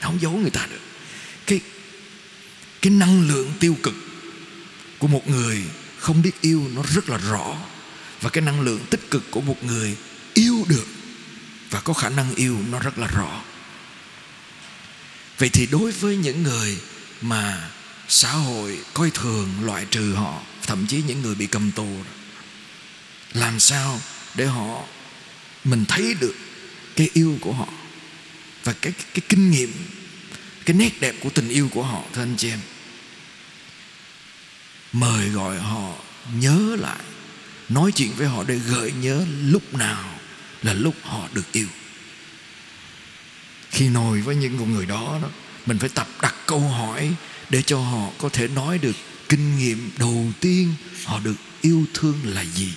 không 0.00 0.20
giấu 0.20 0.32
người 0.32 0.50
ta 0.50 0.66
được. 0.70 0.80
Cái 1.46 1.60
cái 2.82 2.90
năng 2.90 3.28
lượng 3.28 3.52
tiêu 3.60 3.76
cực 3.82 3.94
của 4.98 5.08
một 5.08 5.28
người 5.28 5.62
không 5.98 6.22
biết 6.22 6.40
yêu 6.40 6.64
nó 6.74 6.82
rất 6.94 7.08
là 7.08 7.16
rõ. 7.16 7.56
Và 8.20 8.30
cái 8.30 8.42
năng 8.42 8.60
lượng 8.60 8.80
tích 8.90 9.10
cực 9.10 9.30
của 9.30 9.40
một 9.40 9.64
người 9.64 9.96
yêu 10.34 10.64
được 10.68 10.86
và 11.70 11.80
có 11.80 11.92
khả 11.92 12.08
năng 12.08 12.34
yêu 12.34 12.58
nó 12.70 12.78
rất 12.78 12.98
là 12.98 13.06
rõ. 13.06 13.42
Vậy 15.38 15.48
thì 15.48 15.66
đối 15.66 15.92
với 15.92 16.16
những 16.16 16.42
người 16.42 16.78
mà 17.20 17.70
xã 18.08 18.30
hội 18.30 18.78
coi 18.94 19.10
thường 19.10 19.48
loại 19.62 19.86
trừ 19.90 20.14
họ, 20.14 20.42
thậm 20.66 20.86
chí 20.86 21.02
những 21.06 21.22
người 21.22 21.34
bị 21.34 21.46
cầm 21.46 21.70
tù, 21.70 21.88
làm 23.32 23.60
sao 23.60 24.00
để 24.34 24.46
họ, 24.46 24.82
mình 25.64 25.84
thấy 25.88 26.14
được 26.20 26.34
cái 26.96 27.10
yêu 27.12 27.38
của 27.40 27.52
họ 27.52 27.68
và 28.64 28.72
cái 28.72 28.92
cái 29.14 29.22
kinh 29.28 29.50
nghiệm, 29.50 29.72
cái 30.64 30.76
nét 30.76 31.00
đẹp 31.00 31.14
của 31.22 31.30
tình 31.30 31.48
yêu 31.48 31.68
của 31.72 31.82
họ, 31.82 32.02
thưa 32.14 32.22
anh 32.22 32.36
chị 32.36 32.50
em? 32.50 32.60
Mời 34.92 35.28
gọi 35.28 35.58
họ 35.58 35.94
nhớ 36.34 36.76
lại, 36.78 37.00
nói 37.68 37.92
chuyện 37.92 38.12
với 38.16 38.26
họ 38.26 38.44
để 38.44 38.56
gợi 38.56 38.92
nhớ 39.00 39.26
lúc 39.42 39.74
nào 39.74 40.17
là 40.62 40.72
lúc 40.72 40.94
họ 41.02 41.28
được 41.32 41.52
yêu. 41.52 41.66
Khi 43.70 43.86
ngồi 43.88 44.20
với 44.20 44.36
những 44.36 44.72
người 44.72 44.86
đó 44.86 45.18
đó, 45.22 45.28
mình 45.66 45.78
phải 45.78 45.88
tập 45.88 46.08
đặt 46.22 46.34
câu 46.46 46.60
hỏi 46.60 47.10
để 47.50 47.62
cho 47.62 47.78
họ 47.78 48.10
có 48.18 48.28
thể 48.28 48.48
nói 48.48 48.78
được 48.78 48.96
kinh 49.28 49.58
nghiệm 49.58 49.90
đầu 49.98 50.32
tiên 50.40 50.74
họ 51.04 51.20
được 51.20 51.36
yêu 51.60 51.84
thương 51.94 52.20
là 52.24 52.44
gì. 52.44 52.72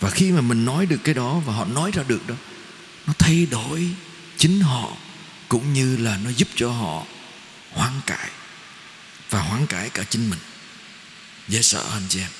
Và 0.00 0.10
khi 0.10 0.32
mà 0.32 0.40
mình 0.40 0.64
nói 0.64 0.86
được 0.86 1.00
cái 1.04 1.14
đó 1.14 1.42
và 1.46 1.52
họ 1.52 1.64
nói 1.64 1.90
ra 1.94 2.02
được 2.08 2.26
đó, 2.26 2.34
nó 3.06 3.12
thay 3.18 3.46
đổi 3.50 3.88
chính 4.36 4.60
họ 4.60 4.96
cũng 5.48 5.72
như 5.72 5.96
là 5.96 6.18
nó 6.24 6.30
giúp 6.30 6.48
cho 6.54 6.70
họ 6.70 7.04
hoán 7.72 7.92
cải 8.06 8.30
và 9.30 9.40
hoán 9.40 9.66
cải 9.66 9.90
cả 9.90 10.02
chính 10.02 10.30
mình. 10.30 10.38
Dễ 11.48 11.62
sợ 11.62 11.84
anh 11.92 12.02
chị 12.08 12.20
em 12.20 12.30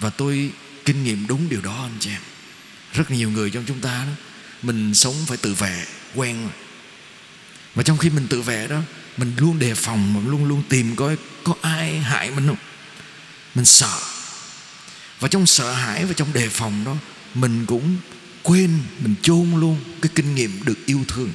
và 0.00 0.10
tôi 0.10 0.50
kinh 0.84 1.04
nghiệm 1.04 1.26
đúng 1.26 1.48
điều 1.48 1.60
đó, 1.60 1.82
anh 1.82 1.96
chị 2.00 2.10
em. 2.10 2.20
Rất 2.92 3.10
nhiều 3.10 3.30
người 3.30 3.50
trong 3.50 3.64
chúng 3.66 3.80
ta 3.80 4.04
đó, 4.06 4.12
mình 4.62 4.94
sống 4.94 5.14
phải 5.26 5.36
tự 5.36 5.54
vệ, 5.54 5.86
quen 6.14 6.42
rồi. 6.42 6.52
Và 7.74 7.82
trong 7.82 7.98
khi 7.98 8.10
mình 8.10 8.26
tự 8.28 8.42
vệ 8.42 8.66
đó, 8.66 8.80
mình 9.16 9.32
luôn 9.36 9.58
đề 9.58 9.74
phòng, 9.74 10.14
mình 10.14 10.28
luôn 10.28 10.44
luôn 10.44 10.62
tìm 10.68 10.96
coi 10.96 11.16
có 11.44 11.54
ai 11.62 11.98
hại 11.98 12.30
mình 12.30 12.46
không. 12.46 12.56
Mình 13.54 13.64
sợ. 13.64 13.98
Và 15.20 15.28
trong 15.28 15.46
sợ 15.46 15.72
hãi 15.72 16.04
và 16.04 16.12
trong 16.12 16.32
đề 16.32 16.48
phòng 16.48 16.84
đó, 16.84 16.96
mình 17.34 17.66
cũng 17.66 17.96
quên, 18.42 18.78
mình 19.00 19.14
chôn 19.22 19.60
luôn 19.60 19.80
cái 20.02 20.10
kinh 20.14 20.34
nghiệm 20.34 20.64
được 20.64 20.86
yêu 20.86 21.04
thương. 21.08 21.32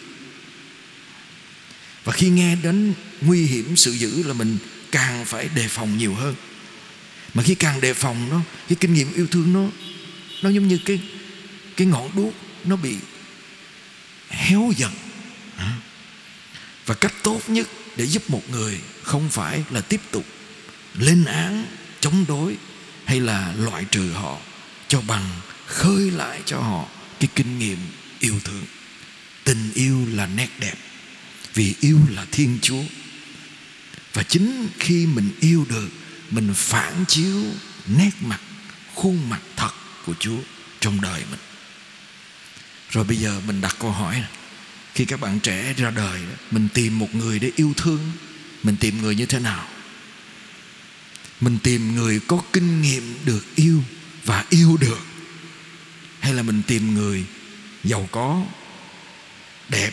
Và 2.03 2.13
khi 2.13 2.29
nghe 2.29 2.55
đến 2.55 2.93
nguy 3.21 3.45
hiểm 3.45 3.75
sự 3.75 3.91
dữ 3.91 4.23
là 4.23 4.33
mình 4.33 4.57
càng 4.91 5.25
phải 5.25 5.49
đề 5.55 5.67
phòng 5.67 5.97
nhiều 5.97 6.15
hơn 6.15 6.35
mà 7.33 7.43
khi 7.43 7.55
càng 7.55 7.81
đề 7.81 7.93
phòng 7.93 8.29
nó, 8.29 8.41
cái 8.67 8.77
kinh 8.79 8.93
nghiệm 8.93 9.13
yêu 9.13 9.27
thương 9.31 9.53
nó 9.53 9.67
nó 10.41 10.49
giống 10.49 10.67
như 10.67 10.79
cái 10.85 11.01
cái 11.77 11.87
ngọn 11.87 12.15
đuốc, 12.15 12.33
nó 12.65 12.75
bị 12.75 12.95
héo 14.29 14.71
dần. 14.77 14.91
Và 16.85 16.95
cách 16.95 17.13
tốt 17.23 17.41
nhất 17.47 17.67
để 17.97 18.05
giúp 18.07 18.29
một 18.29 18.49
người 18.49 18.79
không 19.03 19.29
phải 19.29 19.63
là 19.69 19.81
tiếp 19.81 20.01
tục 20.11 20.25
lên 20.93 21.25
án, 21.25 21.65
chống 21.99 22.25
đối 22.27 22.55
hay 23.05 23.19
là 23.19 23.53
loại 23.57 23.85
trừ 23.91 24.11
họ 24.11 24.37
cho 24.87 25.01
bằng 25.01 25.29
khơi 25.65 26.11
lại 26.11 26.41
cho 26.45 26.57
họ 26.57 26.85
cái 27.19 27.29
kinh 27.35 27.59
nghiệm 27.59 27.77
yêu 28.19 28.39
thương. 28.43 28.65
Tình 29.43 29.71
yêu 29.73 30.05
là 30.13 30.25
nét 30.25 30.49
đẹp, 30.59 30.75
vì 31.53 31.75
yêu 31.79 31.99
là 32.09 32.25
thiên 32.31 32.59
chúa. 32.61 32.83
Và 34.13 34.23
chính 34.23 34.67
khi 34.79 35.05
mình 35.05 35.29
yêu 35.39 35.65
được 35.69 35.89
mình 36.31 36.53
phản 36.53 37.05
chiếu 37.07 37.43
nét 37.87 38.11
mặt, 38.21 38.39
khuôn 38.95 39.29
mặt 39.29 39.41
thật 39.55 39.71
của 40.05 40.13
chúa 40.19 40.37
trong 40.79 41.01
đời 41.01 41.23
mình. 41.31 41.39
Rồi 42.89 43.03
bây 43.03 43.17
giờ 43.17 43.41
mình 43.47 43.61
đặt 43.61 43.75
câu 43.79 43.91
hỏi 43.91 44.23
khi 44.93 45.05
các 45.05 45.19
bạn 45.19 45.39
trẻ 45.39 45.73
ra 45.77 45.89
đời 45.89 46.21
mình 46.51 46.67
tìm 46.73 46.99
một 46.99 47.15
người 47.15 47.39
để 47.39 47.51
yêu 47.55 47.73
thương, 47.77 48.11
mình 48.63 48.77
tìm 48.77 49.01
người 49.01 49.15
như 49.15 49.25
thế 49.25 49.39
nào? 49.39 49.67
Mình 51.41 51.57
tìm 51.63 51.95
người 51.95 52.19
có 52.27 52.41
kinh 52.53 52.81
nghiệm 52.81 53.15
được 53.25 53.45
yêu 53.55 53.83
và 54.25 54.45
yêu 54.49 54.77
được? 54.77 54.99
Hay 56.19 56.33
là 56.33 56.43
mình 56.43 56.61
tìm 56.67 56.95
người 56.95 57.25
giàu 57.83 58.09
có, 58.11 58.43
đẹp, 59.69 59.91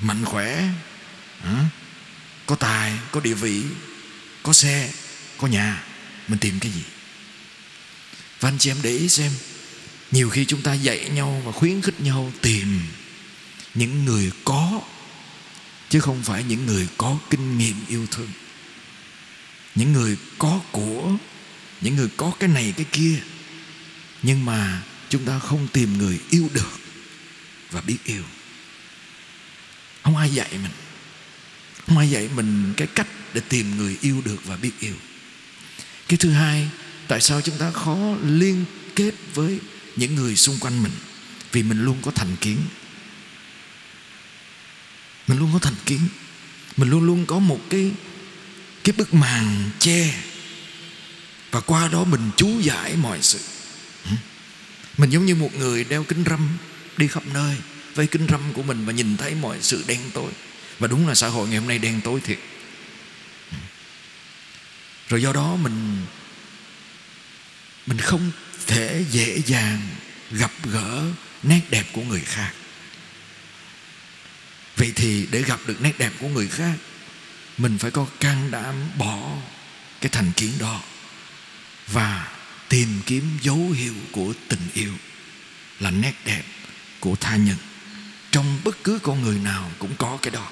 mạnh 0.00 0.24
khỏe 0.24 0.68
có 2.46 2.54
tài, 2.54 2.92
có 3.12 3.20
địa 3.20 3.34
vị, 3.34 3.62
có 4.42 4.52
xe? 4.52 4.92
Có 5.38 5.46
nhà, 5.46 5.82
mình 6.28 6.38
tìm 6.38 6.60
cái 6.60 6.72
gì? 6.72 6.82
Và 8.40 8.48
anh 8.48 8.58
chị 8.58 8.70
em 8.70 8.76
để 8.82 8.90
ý 8.90 9.08
xem, 9.08 9.32
nhiều 10.12 10.30
khi 10.30 10.44
chúng 10.44 10.62
ta 10.62 10.74
dạy 10.74 11.10
nhau 11.14 11.42
và 11.44 11.52
khuyến 11.52 11.82
khích 11.82 12.00
nhau 12.00 12.32
tìm 12.42 12.80
những 13.74 14.04
người 14.04 14.30
có, 14.44 14.80
chứ 15.88 16.00
không 16.00 16.22
phải 16.22 16.44
những 16.44 16.66
người 16.66 16.88
có 16.96 17.18
kinh 17.30 17.58
nghiệm 17.58 17.76
yêu 17.88 18.06
thương. 18.10 18.30
Những 19.74 19.92
người 19.92 20.16
có 20.38 20.60
của, 20.72 21.16
những 21.80 21.96
người 21.96 22.08
có 22.16 22.32
cái 22.40 22.48
này 22.48 22.74
cái 22.76 22.86
kia, 22.92 23.18
nhưng 24.22 24.44
mà 24.44 24.82
chúng 25.08 25.24
ta 25.24 25.38
không 25.38 25.68
tìm 25.72 25.98
người 25.98 26.18
yêu 26.30 26.48
được 26.54 26.78
và 27.70 27.80
biết 27.80 27.98
yêu. 28.04 28.22
Không 30.02 30.16
ai 30.16 30.30
dạy 30.30 30.50
mình, 30.52 30.72
không 31.86 31.98
ai 31.98 32.10
dạy 32.10 32.28
mình 32.36 32.74
cái 32.76 32.88
cách 32.94 33.08
để 33.34 33.40
tìm 33.48 33.76
người 33.76 33.96
yêu 34.00 34.22
được 34.24 34.44
và 34.44 34.56
biết 34.56 34.72
yêu 34.80 34.94
cái 36.08 36.16
thứ 36.16 36.30
hai, 36.30 36.68
tại 37.08 37.20
sao 37.20 37.40
chúng 37.40 37.58
ta 37.58 37.70
khó 37.70 37.96
liên 38.24 38.64
kết 38.96 39.14
với 39.34 39.58
những 39.96 40.14
người 40.14 40.36
xung 40.36 40.58
quanh 40.58 40.82
mình? 40.82 40.92
Vì 41.52 41.62
mình 41.62 41.84
luôn 41.84 41.96
có 42.02 42.10
thành 42.10 42.36
kiến. 42.40 42.58
Mình 45.26 45.38
luôn 45.38 45.50
có 45.52 45.58
thành 45.58 45.74
kiến. 45.86 46.00
Mình 46.76 46.90
luôn 46.90 47.04
luôn 47.04 47.26
có 47.26 47.38
một 47.38 47.60
cái 47.70 47.92
cái 48.84 48.92
bức 48.98 49.14
màn 49.14 49.70
che. 49.78 50.22
Và 51.50 51.60
qua 51.60 51.88
đó 51.88 52.04
mình 52.04 52.30
chú 52.36 52.60
giải 52.60 52.96
mọi 52.96 53.18
sự. 53.22 53.38
Mình 54.98 55.10
giống 55.10 55.26
như 55.26 55.34
một 55.34 55.54
người 55.54 55.84
đeo 55.84 56.04
kính 56.04 56.24
râm 56.26 56.48
đi 56.96 57.08
khắp 57.08 57.22
nơi 57.34 57.56
với 57.94 58.06
kính 58.06 58.26
râm 58.30 58.52
của 58.52 58.62
mình 58.62 58.86
và 58.86 58.92
nhìn 58.92 59.16
thấy 59.16 59.34
mọi 59.34 59.58
sự 59.60 59.84
đen 59.86 60.00
tối. 60.14 60.32
Và 60.78 60.88
đúng 60.88 61.08
là 61.08 61.14
xã 61.14 61.28
hội 61.28 61.48
ngày 61.48 61.58
hôm 61.58 61.68
nay 61.68 61.78
đen 61.78 62.00
tối 62.04 62.20
thiệt 62.20 62.38
rồi 65.08 65.22
do 65.22 65.32
đó 65.32 65.56
mình 65.56 66.06
mình 67.86 67.98
không 67.98 68.30
thể 68.66 69.04
dễ 69.10 69.42
dàng 69.46 69.80
gặp 70.30 70.52
gỡ 70.64 71.04
nét 71.42 71.60
đẹp 71.70 71.84
của 71.92 72.02
người 72.02 72.20
khác. 72.20 72.52
Vậy 74.76 74.92
thì 74.96 75.26
để 75.30 75.42
gặp 75.42 75.60
được 75.66 75.82
nét 75.82 75.98
đẹp 75.98 76.12
của 76.20 76.28
người 76.28 76.48
khác, 76.48 76.74
mình 77.58 77.78
phải 77.78 77.90
có 77.90 78.06
can 78.20 78.50
đảm 78.50 78.74
bỏ 78.98 79.32
cái 80.00 80.10
thành 80.10 80.32
kiến 80.36 80.52
đó 80.58 80.82
và 81.86 82.28
tìm 82.68 83.00
kiếm 83.06 83.38
dấu 83.42 83.70
hiệu 83.70 83.94
của 84.12 84.32
tình 84.48 84.68
yêu 84.74 84.92
là 85.80 85.90
nét 85.90 86.14
đẹp 86.24 86.42
của 87.00 87.16
tha 87.16 87.36
nhân. 87.36 87.56
Trong 88.30 88.60
bất 88.64 88.84
cứ 88.84 88.98
con 89.02 89.22
người 89.22 89.38
nào 89.38 89.70
cũng 89.78 89.96
có 89.96 90.18
cái 90.22 90.30
đó. 90.30 90.50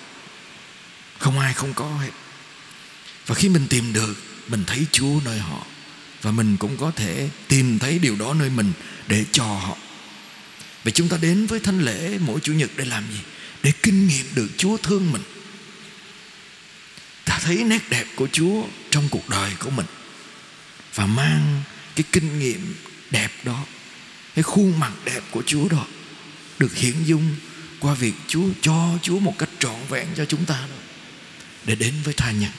Không 1.18 1.38
ai 1.38 1.54
không 1.54 1.75
có 1.75 1.88
hết. 1.99 2.11
Và 3.26 3.34
khi 3.34 3.49
mình 3.49 3.66
tìm 3.70 3.92
được 3.92 4.33
mình 4.48 4.64
thấy 4.66 4.86
chúa 4.92 5.20
nơi 5.24 5.38
họ 5.38 5.66
và 6.22 6.30
mình 6.30 6.56
cũng 6.56 6.76
có 6.76 6.90
thể 6.90 7.28
tìm 7.48 7.78
thấy 7.78 7.98
điều 7.98 8.16
đó 8.16 8.34
nơi 8.34 8.50
mình 8.50 8.72
để 9.08 9.24
cho 9.32 9.44
họ 9.44 9.76
Vậy 10.84 10.92
chúng 10.92 11.08
ta 11.08 11.16
đến 11.20 11.46
với 11.46 11.60
thánh 11.60 11.80
lễ 11.80 12.18
mỗi 12.20 12.40
chủ 12.40 12.52
nhật 12.52 12.70
để 12.76 12.84
làm 12.84 13.04
gì? 13.12 13.20
Để 13.62 13.72
kinh 13.82 14.08
nghiệm 14.08 14.26
được 14.34 14.48
Chúa 14.56 14.76
thương 14.76 15.12
mình. 15.12 15.22
Ta 17.24 17.38
thấy 17.42 17.64
nét 17.64 17.82
đẹp 17.90 18.04
của 18.16 18.28
Chúa 18.32 18.64
trong 18.90 19.08
cuộc 19.10 19.28
đời 19.28 19.52
của 19.58 19.70
mình 19.70 19.86
và 20.94 21.06
mang 21.06 21.62
cái 21.96 22.04
kinh 22.12 22.38
nghiệm 22.38 22.74
đẹp 23.10 23.30
đó, 23.44 23.64
cái 24.34 24.42
khuôn 24.42 24.80
mặt 24.80 24.92
đẹp 25.04 25.20
của 25.30 25.42
Chúa 25.46 25.68
đó 25.68 25.86
được 26.58 26.74
hiển 26.74 26.94
dung 27.04 27.36
qua 27.80 27.94
việc 27.94 28.14
Chúa 28.28 28.46
cho 28.60 28.98
Chúa 29.02 29.18
một 29.18 29.34
cách 29.38 29.50
trọn 29.58 29.76
vẹn 29.88 30.06
cho 30.16 30.24
chúng 30.24 30.44
ta 30.44 30.54
đó 30.70 30.76
để 31.64 31.74
đến 31.74 31.94
với 32.04 32.14
tha 32.14 32.30
nhân. 32.30 32.50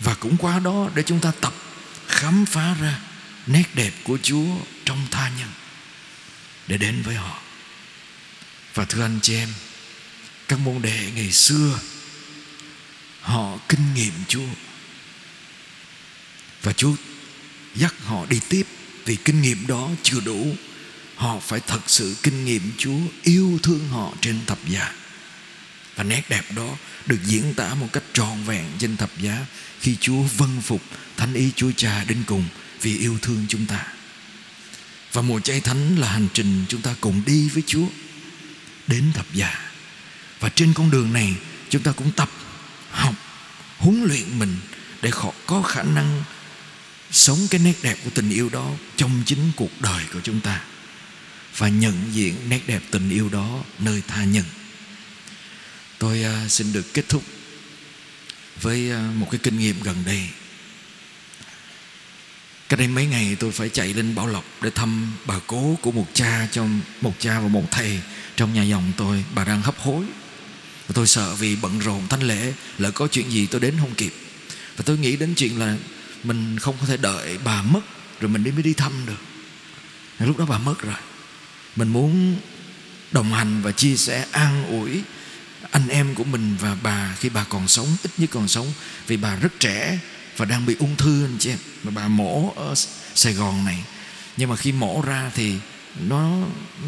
Và 0.00 0.14
cũng 0.14 0.36
qua 0.36 0.58
đó 0.58 0.90
để 0.94 1.02
chúng 1.02 1.20
ta 1.20 1.32
tập, 1.40 1.54
khám 2.06 2.46
phá 2.46 2.74
ra 2.74 2.98
nét 3.46 3.64
đẹp 3.74 3.92
của 4.04 4.18
Chúa 4.22 4.46
trong 4.84 5.06
tha 5.10 5.30
nhân, 5.38 5.50
để 6.66 6.78
đến 6.78 7.02
với 7.02 7.14
họ. 7.14 7.38
Và 8.74 8.84
thưa 8.84 9.02
anh 9.02 9.18
chị 9.22 9.34
em, 9.34 9.48
các 10.48 10.58
môn 10.58 10.82
đệ 10.82 11.10
ngày 11.14 11.32
xưa, 11.32 11.78
họ 13.20 13.58
kinh 13.68 13.94
nghiệm 13.94 14.12
Chúa. 14.28 14.48
Và 16.62 16.72
Chúa 16.72 16.94
dắt 17.74 17.94
họ 18.04 18.26
đi 18.26 18.40
tiếp, 18.48 18.66
vì 19.04 19.16
kinh 19.16 19.42
nghiệm 19.42 19.66
đó 19.66 19.88
chưa 20.02 20.20
đủ. 20.20 20.56
Họ 21.16 21.38
phải 21.38 21.60
thật 21.60 21.80
sự 21.86 22.16
kinh 22.22 22.44
nghiệm 22.44 22.72
Chúa, 22.78 22.98
yêu 23.22 23.58
thương 23.62 23.88
họ 23.88 24.12
trên 24.20 24.46
thập 24.46 24.58
giá 24.68 24.92
và 25.98 26.04
nét 26.04 26.22
đẹp 26.28 26.44
đó 26.56 26.76
được 27.06 27.18
diễn 27.24 27.54
tả 27.54 27.74
một 27.74 27.88
cách 27.92 28.02
tròn 28.12 28.44
vẹn 28.44 28.64
trên 28.78 28.96
thập 28.96 29.10
giá 29.20 29.46
khi 29.80 29.96
Chúa 30.00 30.22
vâng 30.22 30.62
phục 30.62 30.82
thánh 31.16 31.34
ý 31.34 31.50
Chúa 31.56 31.70
Cha 31.76 32.04
đến 32.08 32.18
cùng 32.26 32.44
vì 32.82 32.98
yêu 32.98 33.18
thương 33.22 33.46
chúng 33.48 33.66
ta 33.66 33.86
và 35.12 35.22
mùa 35.22 35.40
chay 35.40 35.60
thánh 35.60 35.98
là 35.98 36.08
hành 36.08 36.28
trình 36.34 36.64
chúng 36.68 36.82
ta 36.82 36.94
cùng 37.00 37.22
đi 37.26 37.48
với 37.48 37.62
Chúa 37.66 37.86
đến 38.86 39.12
thập 39.14 39.34
giá. 39.34 39.70
Và 40.40 40.48
trên 40.48 40.72
con 40.74 40.90
đường 40.90 41.12
này, 41.12 41.34
chúng 41.68 41.82
ta 41.82 41.92
cũng 41.92 42.10
tập, 42.12 42.30
học, 42.90 43.14
huấn 43.78 44.04
luyện 44.04 44.38
mình 44.38 44.56
để 45.02 45.10
họ 45.12 45.32
có 45.46 45.62
khả 45.62 45.82
năng 45.82 46.24
sống 47.10 47.38
cái 47.50 47.60
nét 47.64 47.74
đẹp 47.82 47.96
của 48.04 48.10
tình 48.14 48.30
yêu 48.30 48.48
đó 48.48 48.70
trong 48.96 49.22
chính 49.26 49.52
cuộc 49.56 49.80
đời 49.80 50.04
của 50.12 50.20
chúng 50.22 50.40
ta 50.40 50.60
và 51.56 51.68
nhận 51.68 51.94
diện 52.12 52.36
nét 52.48 52.60
đẹp 52.66 52.82
tình 52.90 53.10
yêu 53.10 53.28
đó 53.28 53.64
nơi 53.78 54.02
tha 54.08 54.24
nhân. 54.24 54.44
Tôi 55.98 56.22
à, 56.22 56.48
xin 56.48 56.72
được 56.72 56.94
kết 56.94 57.08
thúc 57.08 57.22
với 58.60 58.90
à, 58.90 59.10
một 59.14 59.28
cái 59.30 59.40
kinh 59.42 59.58
nghiệm 59.58 59.82
gần 59.82 59.96
đây. 60.06 60.28
Cách 62.68 62.78
đây 62.78 62.88
mấy 62.88 63.06
ngày 63.06 63.36
tôi 63.40 63.52
phải 63.52 63.68
chạy 63.68 63.94
lên 63.94 64.14
Bảo 64.14 64.26
Lộc 64.26 64.44
Để 64.62 64.70
thăm 64.70 65.12
bà 65.26 65.38
cố 65.46 65.78
của 65.82 65.92
một 65.92 66.06
cha 66.14 66.48
trong 66.52 66.80
Một 67.00 67.14
cha 67.18 67.40
và 67.40 67.48
một 67.48 67.64
thầy 67.70 68.00
Trong 68.36 68.54
nhà 68.54 68.62
dòng 68.62 68.92
tôi. 68.96 69.24
Bà 69.34 69.44
đang 69.44 69.62
hấp 69.62 69.78
hối. 69.78 70.04
Và 70.88 70.92
Tôi 70.94 71.06
sợ 71.06 71.34
vì 71.34 71.56
bận 71.56 71.78
rộn 71.78 72.08
thánh 72.08 72.22
lễ, 72.22 72.52
Lỡ 72.78 72.90
có 72.90 73.06
chuyện 73.06 73.30
gì 73.30 73.46
tôi 73.46 73.60
đến 73.60 73.74
không 73.80 73.94
kịp. 73.94 74.14
Và 74.76 74.82
tôi 74.86 74.98
nghĩ 74.98 75.16
đến 75.16 75.34
chuyện 75.34 75.58
là 75.58 75.76
Mình 76.24 76.58
không 76.58 76.76
có 76.80 76.86
thể 76.86 76.96
đợi 76.96 77.38
bà 77.44 77.62
mất, 77.62 77.80
Rồi 78.20 78.30
mình 78.30 78.44
đi 78.44 78.50
mới 78.50 78.62
đi 78.62 78.72
thăm 78.72 78.92
được. 79.06 79.22
Lúc 80.18 80.38
đó 80.38 80.46
bà 80.48 80.58
mất 80.58 80.82
rồi. 80.82 80.94
Mình 81.76 81.88
muốn 81.88 82.36
đồng 83.12 83.32
hành 83.32 83.62
và 83.62 83.72
chia 83.72 83.96
sẻ 83.96 84.26
an 84.32 84.66
ủi 84.68 85.02
anh 85.70 85.88
em 85.88 86.14
của 86.14 86.24
mình 86.24 86.56
và 86.60 86.76
bà, 86.82 87.14
khi 87.20 87.28
bà 87.28 87.44
còn 87.44 87.68
sống, 87.68 87.96
ít 88.02 88.10
nhất 88.18 88.30
còn 88.32 88.48
sống, 88.48 88.72
vì 89.06 89.16
bà 89.16 89.36
rất 89.36 89.60
trẻ 89.60 89.98
và 90.36 90.44
đang 90.44 90.66
bị 90.66 90.76
ung 90.78 90.96
thư 90.96 91.24
anh 91.24 91.36
chị 91.38 91.50
em. 91.50 91.58
Mà 91.82 91.90
bà 91.90 92.08
mổ 92.08 92.52
ở 92.56 92.74
Sài 93.14 93.32
Gòn 93.32 93.64
này. 93.64 93.84
Nhưng 94.36 94.50
mà 94.50 94.56
khi 94.56 94.72
mổ 94.72 95.02
ra 95.06 95.30
thì 95.34 95.54
nó 96.00 96.36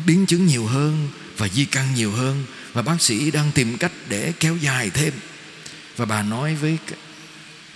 biến 0.06 0.26
chứng 0.26 0.46
nhiều 0.46 0.66
hơn 0.66 1.08
và 1.36 1.48
di 1.48 1.64
căn 1.64 1.94
nhiều 1.94 2.12
hơn. 2.12 2.44
Và 2.72 2.82
bác 2.82 3.02
sĩ 3.02 3.30
đang 3.30 3.52
tìm 3.52 3.78
cách 3.78 3.92
để 4.08 4.32
kéo 4.40 4.56
dài 4.56 4.90
thêm. 4.90 5.12
Và 5.96 6.04
bà 6.04 6.22
nói 6.22 6.54
với 6.54 6.78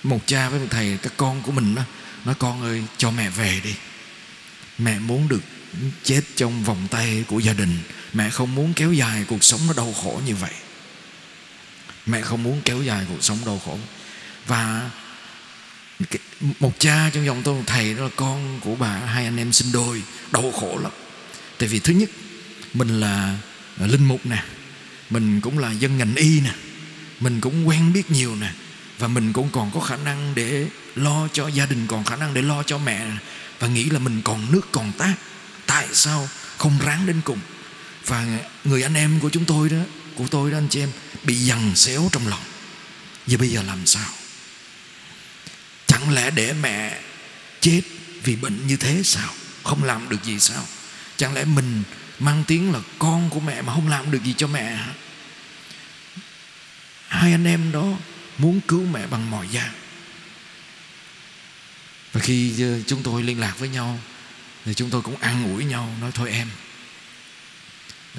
một 0.02 0.20
cha 0.26 0.48
với 0.48 0.60
một 0.60 0.66
thầy, 0.70 0.98
các 1.02 1.12
con 1.16 1.42
của 1.42 1.52
mình 1.52 1.74
đó 1.74 1.82
nói 2.24 2.34
con 2.38 2.62
ơi, 2.62 2.82
cho 2.98 3.10
mẹ 3.10 3.30
về 3.30 3.60
đi. 3.64 3.74
Mẹ 4.78 4.98
muốn 4.98 5.28
được 5.28 5.42
chết 6.04 6.20
trong 6.36 6.64
vòng 6.64 6.88
tay 6.90 7.24
của 7.28 7.38
gia 7.38 7.52
đình. 7.52 7.78
Mẹ 8.12 8.30
không 8.30 8.54
muốn 8.54 8.74
kéo 8.74 8.92
dài 8.92 9.24
cuộc 9.28 9.44
sống 9.44 9.60
nó 9.66 9.72
đau 9.72 9.94
khổ 10.02 10.20
như 10.26 10.34
vậy 10.34 10.52
mẹ 12.06 12.20
không 12.20 12.42
muốn 12.42 12.60
kéo 12.64 12.82
dài 12.82 13.04
cuộc 13.08 13.24
sống 13.24 13.38
đau 13.46 13.60
khổ. 13.64 13.78
Và 14.46 14.90
một 16.60 16.72
cha 16.78 17.10
trong 17.14 17.26
dòng 17.26 17.42
tôi 17.42 17.54
một 17.54 17.64
thầy 17.66 17.94
đó 17.94 18.02
là 18.02 18.10
con 18.16 18.60
của 18.60 18.74
bà 18.74 18.88
hai 18.88 19.24
anh 19.24 19.36
em 19.36 19.52
sinh 19.52 19.72
đôi 19.72 20.02
đau 20.32 20.52
khổ 20.52 20.78
lắm. 20.82 20.92
Tại 21.58 21.68
vì 21.68 21.78
thứ 21.78 21.92
nhất 21.92 22.10
mình 22.74 23.00
là, 23.00 23.38
là 23.76 23.86
linh 23.86 24.04
mục 24.04 24.26
nè 24.26 24.44
mình 25.10 25.40
cũng 25.40 25.58
là 25.58 25.72
dân 25.72 25.98
ngành 25.98 26.14
y 26.14 26.40
nè 26.40 26.50
mình 27.20 27.40
cũng 27.40 27.68
quen 27.68 27.92
biết 27.92 28.10
nhiều 28.10 28.36
nè 28.36 28.52
và 28.98 29.08
mình 29.08 29.32
cũng 29.32 29.48
còn 29.52 29.70
có 29.74 29.80
khả 29.80 29.96
năng 29.96 30.34
để 30.34 30.66
lo 30.94 31.28
cho 31.32 31.48
gia 31.48 31.66
đình 31.66 31.86
còn 31.86 32.04
khả 32.04 32.16
năng 32.16 32.34
để 32.34 32.42
lo 32.42 32.62
cho 32.62 32.78
mẹ 32.78 33.06
và 33.58 33.68
nghĩ 33.68 33.84
là 33.84 33.98
mình 33.98 34.22
còn 34.24 34.52
nước 34.52 34.72
còn 34.72 34.92
tác. 34.98 35.14
Tại 35.66 35.86
sao 35.92 36.28
không 36.56 36.78
ráng 36.84 37.06
đến 37.06 37.20
cùng? 37.24 37.38
Và 38.06 38.26
người 38.64 38.82
anh 38.82 38.94
em 38.94 39.20
của 39.20 39.30
chúng 39.30 39.44
tôi 39.44 39.68
đó 39.68 39.76
của 40.16 40.26
tôi 40.30 40.50
đó 40.50 40.58
anh 40.58 40.68
chị 40.68 40.80
em, 40.80 40.90
bị 41.22 41.34
dằn 41.34 41.76
xéo 41.76 42.08
trong 42.12 42.28
lòng. 42.28 42.42
Giờ 43.26 43.38
bây 43.38 43.48
giờ 43.48 43.62
làm 43.62 43.86
sao? 43.86 44.10
Chẳng 45.86 46.14
lẽ 46.14 46.30
để 46.30 46.52
mẹ 46.52 47.00
chết 47.60 47.82
vì 48.22 48.36
bệnh 48.36 48.66
như 48.66 48.76
thế 48.76 49.02
sao? 49.04 49.34
Không 49.62 49.84
làm 49.84 50.08
được 50.08 50.24
gì 50.24 50.40
sao? 50.40 50.66
Chẳng 51.16 51.34
lẽ 51.34 51.44
mình 51.44 51.82
mang 52.18 52.44
tiếng 52.46 52.72
là 52.72 52.80
con 52.98 53.30
của 53.30 53.40
mẹ 53.40 53.62
Mà 53.62 53.74
không 53.74 53.88
làm 53.88 54.10
được 54.10 54.24
gì 54.24 54.34
cho 54.36 54.46
mẹ 54.46 54.74
hả? 54.74 54.94
Hai 57.08 57.32
anh 57.32 57.44
em 57.44 57.72
đó 57.72 57.84
Muốn 58.38 58.60
cứu 58.68 58.86
mẹ 58.86 59.06
bằng 59.06 59.30
mọi 59.30 59.48
giá. 59.48 59.72
Và 62.12 62.20
khi 62.20 62.62
ờ, 62.62 62.82
chúng 62.86 63.02
tôi 63.02 63.22
liên 63.22 63.40
lạc 63.40 63.58
với 63.58 63.68
nhau, 63.68 64.00
Thì 64.64 64.74
chúng 64.74 64.90
tôi 64.90 65.02
cũng 65.02 65.16
an 65.16 65.54
ủi 65.54 65.64
nhau, 65.64 65.94
Nói 66.00 66.10
thôi 66.14 66.30
em, 66.30 66.48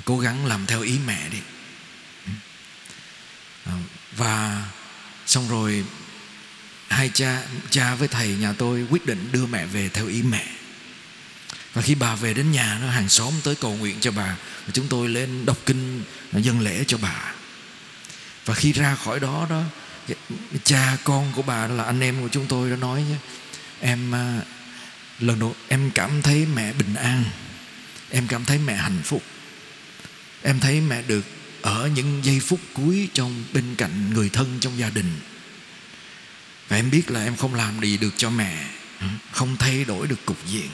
Cố 0.05 0.19
gắng 0.19 0.45
làm 0.45 0.65
theo 0.65 0.81
ý 0.81 0.99
mẹ 1.05 1.29
đi. 1.29 1.39
Và 4.17 4.65
Xong 5.25 5.49
rồi, 5.49 5.83
hai 6.87 7.09
cha 7.13 7.43
cha 7.69 7.95
với 7.95 8.07
thầy 8.07 8.27
nhà 8.27 8.53
tôi 8.53 8.85
quyết 8.89 9.05
định 9.05 9.29
đưa 9.31 9.45
mẹ 9.45 9.65
về 9.65 9.89
theo 9.89 10.07
ý 10.07 10.23
mẹ. 10.23 10.47
Và 11.73 11.81
khi 11.81 11.95
bà 11.95 12.15
về 12.15 12.33
đến 12.33 12.51
nhà, 12.51 12.79
nó 12.81 12.89
hàng 12.89 13.09
xóm 13.09 13.33
tới 13.43 13.55
cầu 13.55 13.75
nguyện 13.75 13.97
cho 14.01 14.11
bà. 14.11 14.37
Và 14.65 14.71
chúng 14.73 14.87
tôi 14.87 15.09
lên 15.09 15.45
đọc 15.45 15.57
kinh 15.65 16.03
dân 16.33 16.59
lễ 16.59 16.83
cho 16.87 16.97
bà. 16.97 17.33
Và 18.45 18.53
khi 18.53 18.73
ra 18.73 18.95
khỏi 18.95 19.19
đó 19.19 19.47
đó, 19.49 19.63
cha 20.63 20.97
con 21.03 21.31
của 21.35 21.41
bà 21.41 21.67
đó 21.67 21.73
là 21.73 21.83
anh 21.83 21.99
em 21.99 22.21
của 22.21 22.29
chúng 22.31 22.47
tôi 22.47 22.69
đã 22.69 22.75
nói 22.75 23.03
nhé, 23.03 23.15
em 23.79 24.15
à, 24.15 24.41
lần 25.19 25.39
đầu 25.39 25.55
em 25.67 25.91
cảm 25.91 26.21
thấy 26.21 26.45
mẹ 26.55 26.73
bình 26.73 26.93
an. 26.95 27.23
Em 28.09 28.27
cảm 28.27 28.45
thấy 28.45 28.57
mẹ 28.57 28.75
hạnh 28.75 29.01
phúc. 29.03 29.23
Em 30.43 30.59
thấy 30.59 30.81
mẹ 30.81 31.01
được 31.01 31.25
ở 31.65 31.89
những 31.95 32.25
giây 32.25 32.39
phút 32.39 32.59
cuối 32.73 33.09
trong 33.13 33.43
bên 33.53 33.75
cạnh 33.75 34.13
người 34.13 34.29
thân 34.29 34.57
trong 34.59 34.77
gia 34.77 34.89
đình, 34.89 35.19
và 36.67 36.75
em 36.75 36.91
biết 36.91 37.11
là 37.11 37.23
em 37.23 37.35
không 37.35 37.55
làm 37.55 37.79
gì 37.79 37.97
được 37.97 38.13
cho 38.17 38.29
mẹ 38.29 38.69
Không 39.31 39.57
thay 39.57 39.83
đổi 39.83 40.07
được 40.07 40.25
cục 40.25 40.37
diện. 40.47 40.69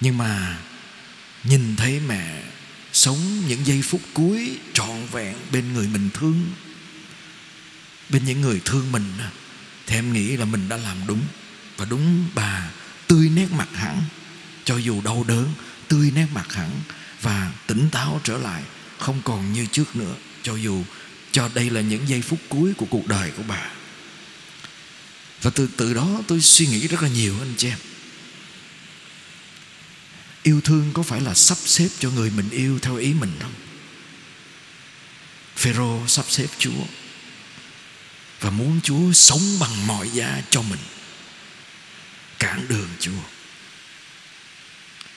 Nhưng 0.00 0.18
mà 0.18 0.58
Nhìn 1.44 1.76
thấy 1.76 2.00
mẹ 2.00 2.42
Sống 2.92 3.42
những 3.48 3.66
giây 3.66 3.82
phút 3.82 4.00
cuối 4.14 4.58
Trọn 4.72 5.06
vẹn 5.12 5.36
bên 5.52 5.72
người 5.72 5.88
mình 5.88 6.10
thương, 6.14 6.50
Bên 8.08 8.24
những 8.24 8.40
người 8.40 8.60
thương 8.64 8.92
mình 8.92 9.12
Thì 9.86 9.94
em 9.94 10.12
nghĩ 10.12 10.36
là 10.36 10.44
mình 10.44 10.68
đã 10.68 10.76
làm 10.76 10.96
đúng. 11.06 11.20
Và 11.76 11.84
đúng, 11.84 12.28
bà 12.34 12.70
Tươi 13.06 13.28
nét 13.28 13.48
mặt 13.52 13.68
hẳn, 13.74 14.02
Cho 14.64 14.76
dù 14.76 15.02
đau 15.02 15.24
đớn, 15.28 15.54
Tươi 15.88 16.12
nét 16.14 16.26
mặt 16.34 16.52
hẳn 16.52 16.70
Và 17.22 17.52
tỉnh 17.66 17.88
táo 17.92 18.20
trở 18.24 18.38
lại 18.38 18.62
không 19.00 19.20
còn 19.24 19.52
như 19.52 19.66
trước 19.66 19.96
nữa, 19.96 20.14
Cho 20.42 20.56
dù 20.56 20.84
cho 21.32 21.48
đây 21.54 21.70
là 21.70 21.80
những 21.80 22.08
giây 22.08 22.22
phút 22.22 22.38
cuối 22.48 22.72
của 22.76 22.86
cuộc 22.90 23.06
đời 23.06 23.30
của 23.36 23.42
bà. 23.48 23.70
Và 25.42 25.50
từ 25.50 25.68
từ 25.76 25.94
đó 25.94 26.22
tôi 26.28 26.40
suy 26.40 26.66
nghĩ 26.66 26.88
rất 26.88 27.02
là 27.02 27.08
nhiều, 27.08 27.34
anh 27.40 27.54
chị 27.56 27.68
em. 27.68 27.78
Yêu 30.42 30.60
thương 30.60 30.90
có 30.92 31.02
phải 31.02 31.20
là 31.20 31.34
sắp 31.34 31.58
xếp 31.64 31.88
cho 31.98 32.10
người 32.10 32.30
mình 32.30 32.50
yêu 32.50 32.78
theo 32.82 32.96
ý 32.96 33.12
mình 33.12 33.32
không? 33.40 33.54
Phêrô 35.56 36.06
sắp 36.06 36.24
xếp 36.28 36.46
Chúa 36.58 36.84
và 38.40 38.50
muốn 38.50 38.80
Chúa 38.82 39.12
sống 39.12 39.58
bằng 39.60 39.86
mọi 39.86 40.10
giá 40.10 40.42
cho 40.50 40.62
mình, 40.62 40.80
cản 42.38 42.68
đường 42.68 42.88
Chúa. 43.00 43.22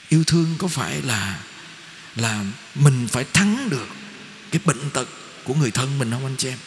Yêu 0.09 0.23
thương 0.23 0.55
có 0.57 0.67
phải 0.67 1.01
là 1.01 1.39
là 2.15 2.45
mình 2.75 3.07
phải 3.11 3.25
thắng 3.33 3.69
được 3.69 3.87
cái 4.51 4.61
bệnh 4.65 4.89
tật 4.89 5.07
của 5.43 5.53
người 5.53 5.71
thân 5.71 5.99
mình 5.99 6.11
không 6.11 6.25
anh 6.25 6.35
chị 6.37 6.49
em? 6.49 6.57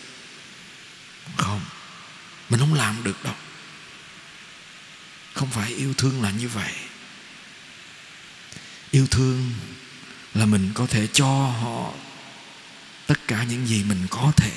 Không. 1.37 1.61
Mình 2.51 2.61
không 2.61 2.75
làm 2.75 3.05
được 3.05 3.25
đâu. 3.25 3.35
Không 5.35 5.51
phải 5.51 5.75
yêu 5.75 5.95
thương 5.95 6.23
là 6.23 6.31
như 6.31 6.49
vậy. 6.49 6.73
Yêu 8.91 9.07
thương 9.07 9.53
là 10.35 10.47
mình 10.47 10.71
có 10.75 10.87
thể 10.87 11.07
cho 11.13 11.27
họ 11.47 11.93
tất 13.07 13.19
cả 13.29 13.45
những 13.45 13.67
gì 13.67 13.85
mình 13.85 14.07
có 14.11 14.33
thể. 14.37 14.53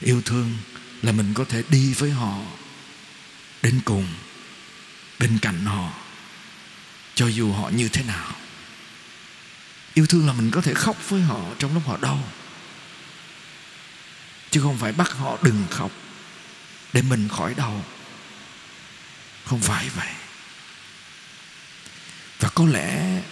Yêu 0.00 0.22
thương 0.24 0.58
là 1.02 1.12
mình 1.12 1.34
có 1.34 1.44
thể 1.44 1.62
đi 1.68 1.94
với 1.94 2.10
họ, 2.10 2.38
đến 3.62 3.80
cùng, 3.84 4.06
bên 5.18 5.38
cạnh 5.42 5.64
họ, 5.64 5.90
cho 7.14 7.26
dù 7.26 7.52
họ 7.52 7.68
như 7.68 7.88
thế 7.88 8.02
nào 8.02 8.36
yêu 9.96 10.06
thương 10.06 10.26
là 10.26 10.32
mình 10.32 10.50
có 10.50 10.60
thể 10.60 10.74
khóc 10.74 10.96
với 11.08 11.20
họ 11.20 11.40
trong 11.58 11.74
lúc 11.74 11.86
họ 11.86 11.96
đau. 11.96 12.24
Chứ 14.50 14.60
không 14.60 14.78
phải 14.78 14.92
bắt 14.92 15.12
họ 15.12 15.38
đừng 15.42 15.64
khóc 15.70 15.90
để 16.92 17.02
mình 17.02 17.28
khỏi 17.28 17.54
đau. 17.54 17.84
Không 19.44 19.60
phải 19.60 19.88
vậy. 19.88 20.12
Và 22.40 22.48
có 22.48 22.66
lẽ 22.66 23.22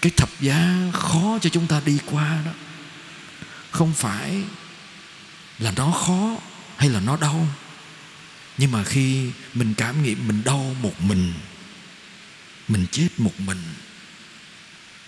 cái 0.00 0.12
thập 0.16 0.40
giá 0.40 0.76
khó 0.92 1.38
cho 1.42 1.50
chúng 1.50 1.66
ta 1.66 1.80
đi 1.84 1.98
qua 2.06 2.38
đó 2.46 2.52
không 3.70 3.92
phải 3.94 4.42
là 5.58 5.72
nó 5.76 5.90
khó 5.90 6.36
hay 6.76 6.88
là 6.88 7.00
nó 7.00 7.16
đau. 7.16 7.46
Nhưng 8.58 8.72
mà 8.72 8.84
khi 8.84 9.30
mình 9.54 9.74
cảm 9.74 10.02
nghiệm 10.02 10.28
mình 10.28 10.42
đau 10.44 10.76
một 10.82 11.00
mình 11.00 11.32
mình 12.68 12.86
chết 12.90 13.08
một 13.18 13.40
mình 13.40 13.62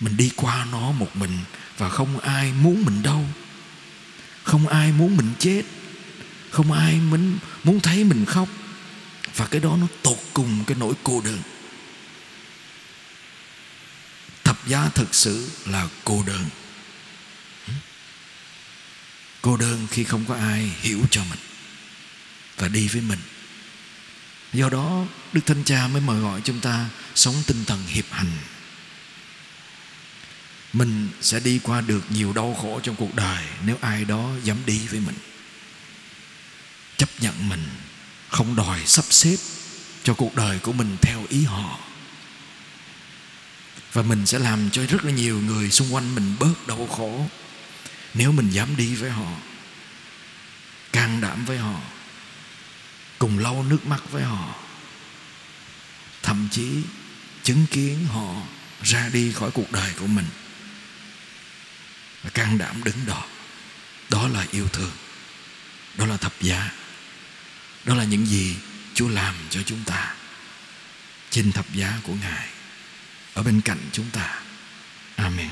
mình 0.03 0.17
đi 0.17 0.31
qua 0.37 0.67
nó 0.73 0.93
một 0.93 1.17
mình 1.17 1.39
và 1.79 1.89
không 1.89 2.19
ai 2.19 2.53
muốn 2.53 2.85
mình 2.85 3.03
đâu, 3.03 3.25
không 4.43 4.69
ai 4.69 4.93
muốn 4.93 5.17
mình 5.17 5.33
chết. 5.39 5.63
Không 6.51 6.73
ai 6.73 6.95
muốn 6.95 7.39
muốn 7.65 7.81
thấy 7.81 8.05
mình 8.05 8.25
khóc. 8.25 8.49
Và 9.37 9.47
cái 9.47 9.61
đó 9.61 9.77
nó 9.81 9.87
tột 10.03 10.19
cùng 10.33 10.65
cái 10.67 10.77
nỗi 10.81 10.95
cô 11.03 11.21
đơn. 11.21 11.43
Thập 14.45 14.67
giá 14.67 14.89
thực 14.95 15.15
sự 15.15 15.51
là 15.67 15.89
cô 16.05 16.23
đơn. 16.27 16.45
Cô 19.43 19.57
đơn 19.57 19.87
khi 19.91 20.05
không 20.05 20.25
có 20.25 20.35
ai 20.35 20.73
hiểu 20.81 21.01
cho 21.11 21.25
mình 21.31 21.39
và 22.57 22.69
đi 22.69 22.89
với 22.89 23.03
mình. 23.03 23.19
Do 24.53 24.69
đó 24.69 25.05
đức 25.33 25.41
thánh 25.47 25.65
cha 25.65 25.89
mới 25.89 26.01
mời 26.01 26.21
gọi 26.21 26.41
chúng 26.45 26.61
ta 26.61 26.89
sống 27.15 27.35
tinh 27.47 27.65
thần 27.65 27.87
hiệp 27.87 28.05
hành 28.11 28.31
mình 30.73 31.09
sẽ 31.21 31.41
đi 31.41 31.61
qua 31.63 31.81
được 31.81 32.05
nhiều 32.11 32.33
đau 32.33 32.57
khổ 32.61 32.81
trong 32.83 32.97
cuộc 32.97 33.15
đời 33.15 33.45
nếu 33.67 33.77
ai 33.81 34.05
đó 34.05 34.31
dám 34.43 34.57
đi 34.67 34.79
với 34.79 35.01
mình. 35.01 35.17
Chấp 36.97 37.09
nhận 37.21 37.49
mình, 37.49 37.69
không 38.29 38.57
đòi 38.57 38.87
sắp 38.87 39.05
xếp 39.11 39.37
cho 40.03 40.15
cuộc 40.15 40.35
đời 40.35 40.59
của 40.59 40.73
mình 40.73 40.97
theo 41.03 41.25
ý 41.29 41.45
họ. 41.45 41.79
Và 43.93 44.03
mình 44.03 44.27
sẽ 44.27 44.39
làm 44.39 44.71
cho 44.71 44.87
rất 44.87 45.05
là 45.05 45.13
nhiều 45.13 45.41
người 45.41 45.71
xung 45.71 45.95
quanh 45.95 46.15
mình 46.15 46.35
bớt 46.39 46.67
đau 46.67 46.87
khổ 46.87 47.27
nếu 48.15 48.33
mình 48.33 48.51
dám 48.51 48.77
đi 48.77 48.95
với 48.95 49.11
họ, 49.11 49.33
can 50.93 51.21
đảm 51.21 51.45
với 51.45 51.59
họ, 51.59 51.81
cùng 53.19 53.39
lau 53.39 53.63
nước 53.63 53.87
mắt 53.87 54.11
với 54.11 54.23
họ, 54.23 54.55
thậm 56.23 56.49
chí 56.53 56.83
chứng 57.43 57.67
kiến 57.71 58.07
họ 58.07 58.35
ra 58.83 59.09
đi 59.13 59.33
khỏi 59.33 59.51
cuộc 59.51 59.73
đời 59.73 59.93
của 60.01 60.07
mình 60.07 60.27
can 62.31 62.59
đảm 62.59 62.85
đứng 62.85 63.07
đó. 63.07 63.25
Đó 64.11 64.29
là 64.29 64.47
yêu 64.51 64.69
thương. 64.69 64.93
Đó 65.99 66.07
là 66.07 66.17
thập 66.17 66.33
giá. 66.41 66.71
Đó 67.85 67.95
là 67.95 68.05
những 68.05 68.27
gì 68.27 68.57
chúa 68.95 69.09
làm 69.09 69.35
cho 69.51 69.61
chúng 69.63 69.85
ta. 69.85 70.15
Trên 71.31 71.53
thập 71.53 71.75
giá 71.75 71.99
của 72.03 72.15
ngài, 72.15 72.49
ở 73.35 73.43
bên 73.43 73.61
cạnh 73.61 73.79
chúng 73.93 74.11
ta. 74.11 74.41
Amen. 75.17 75.51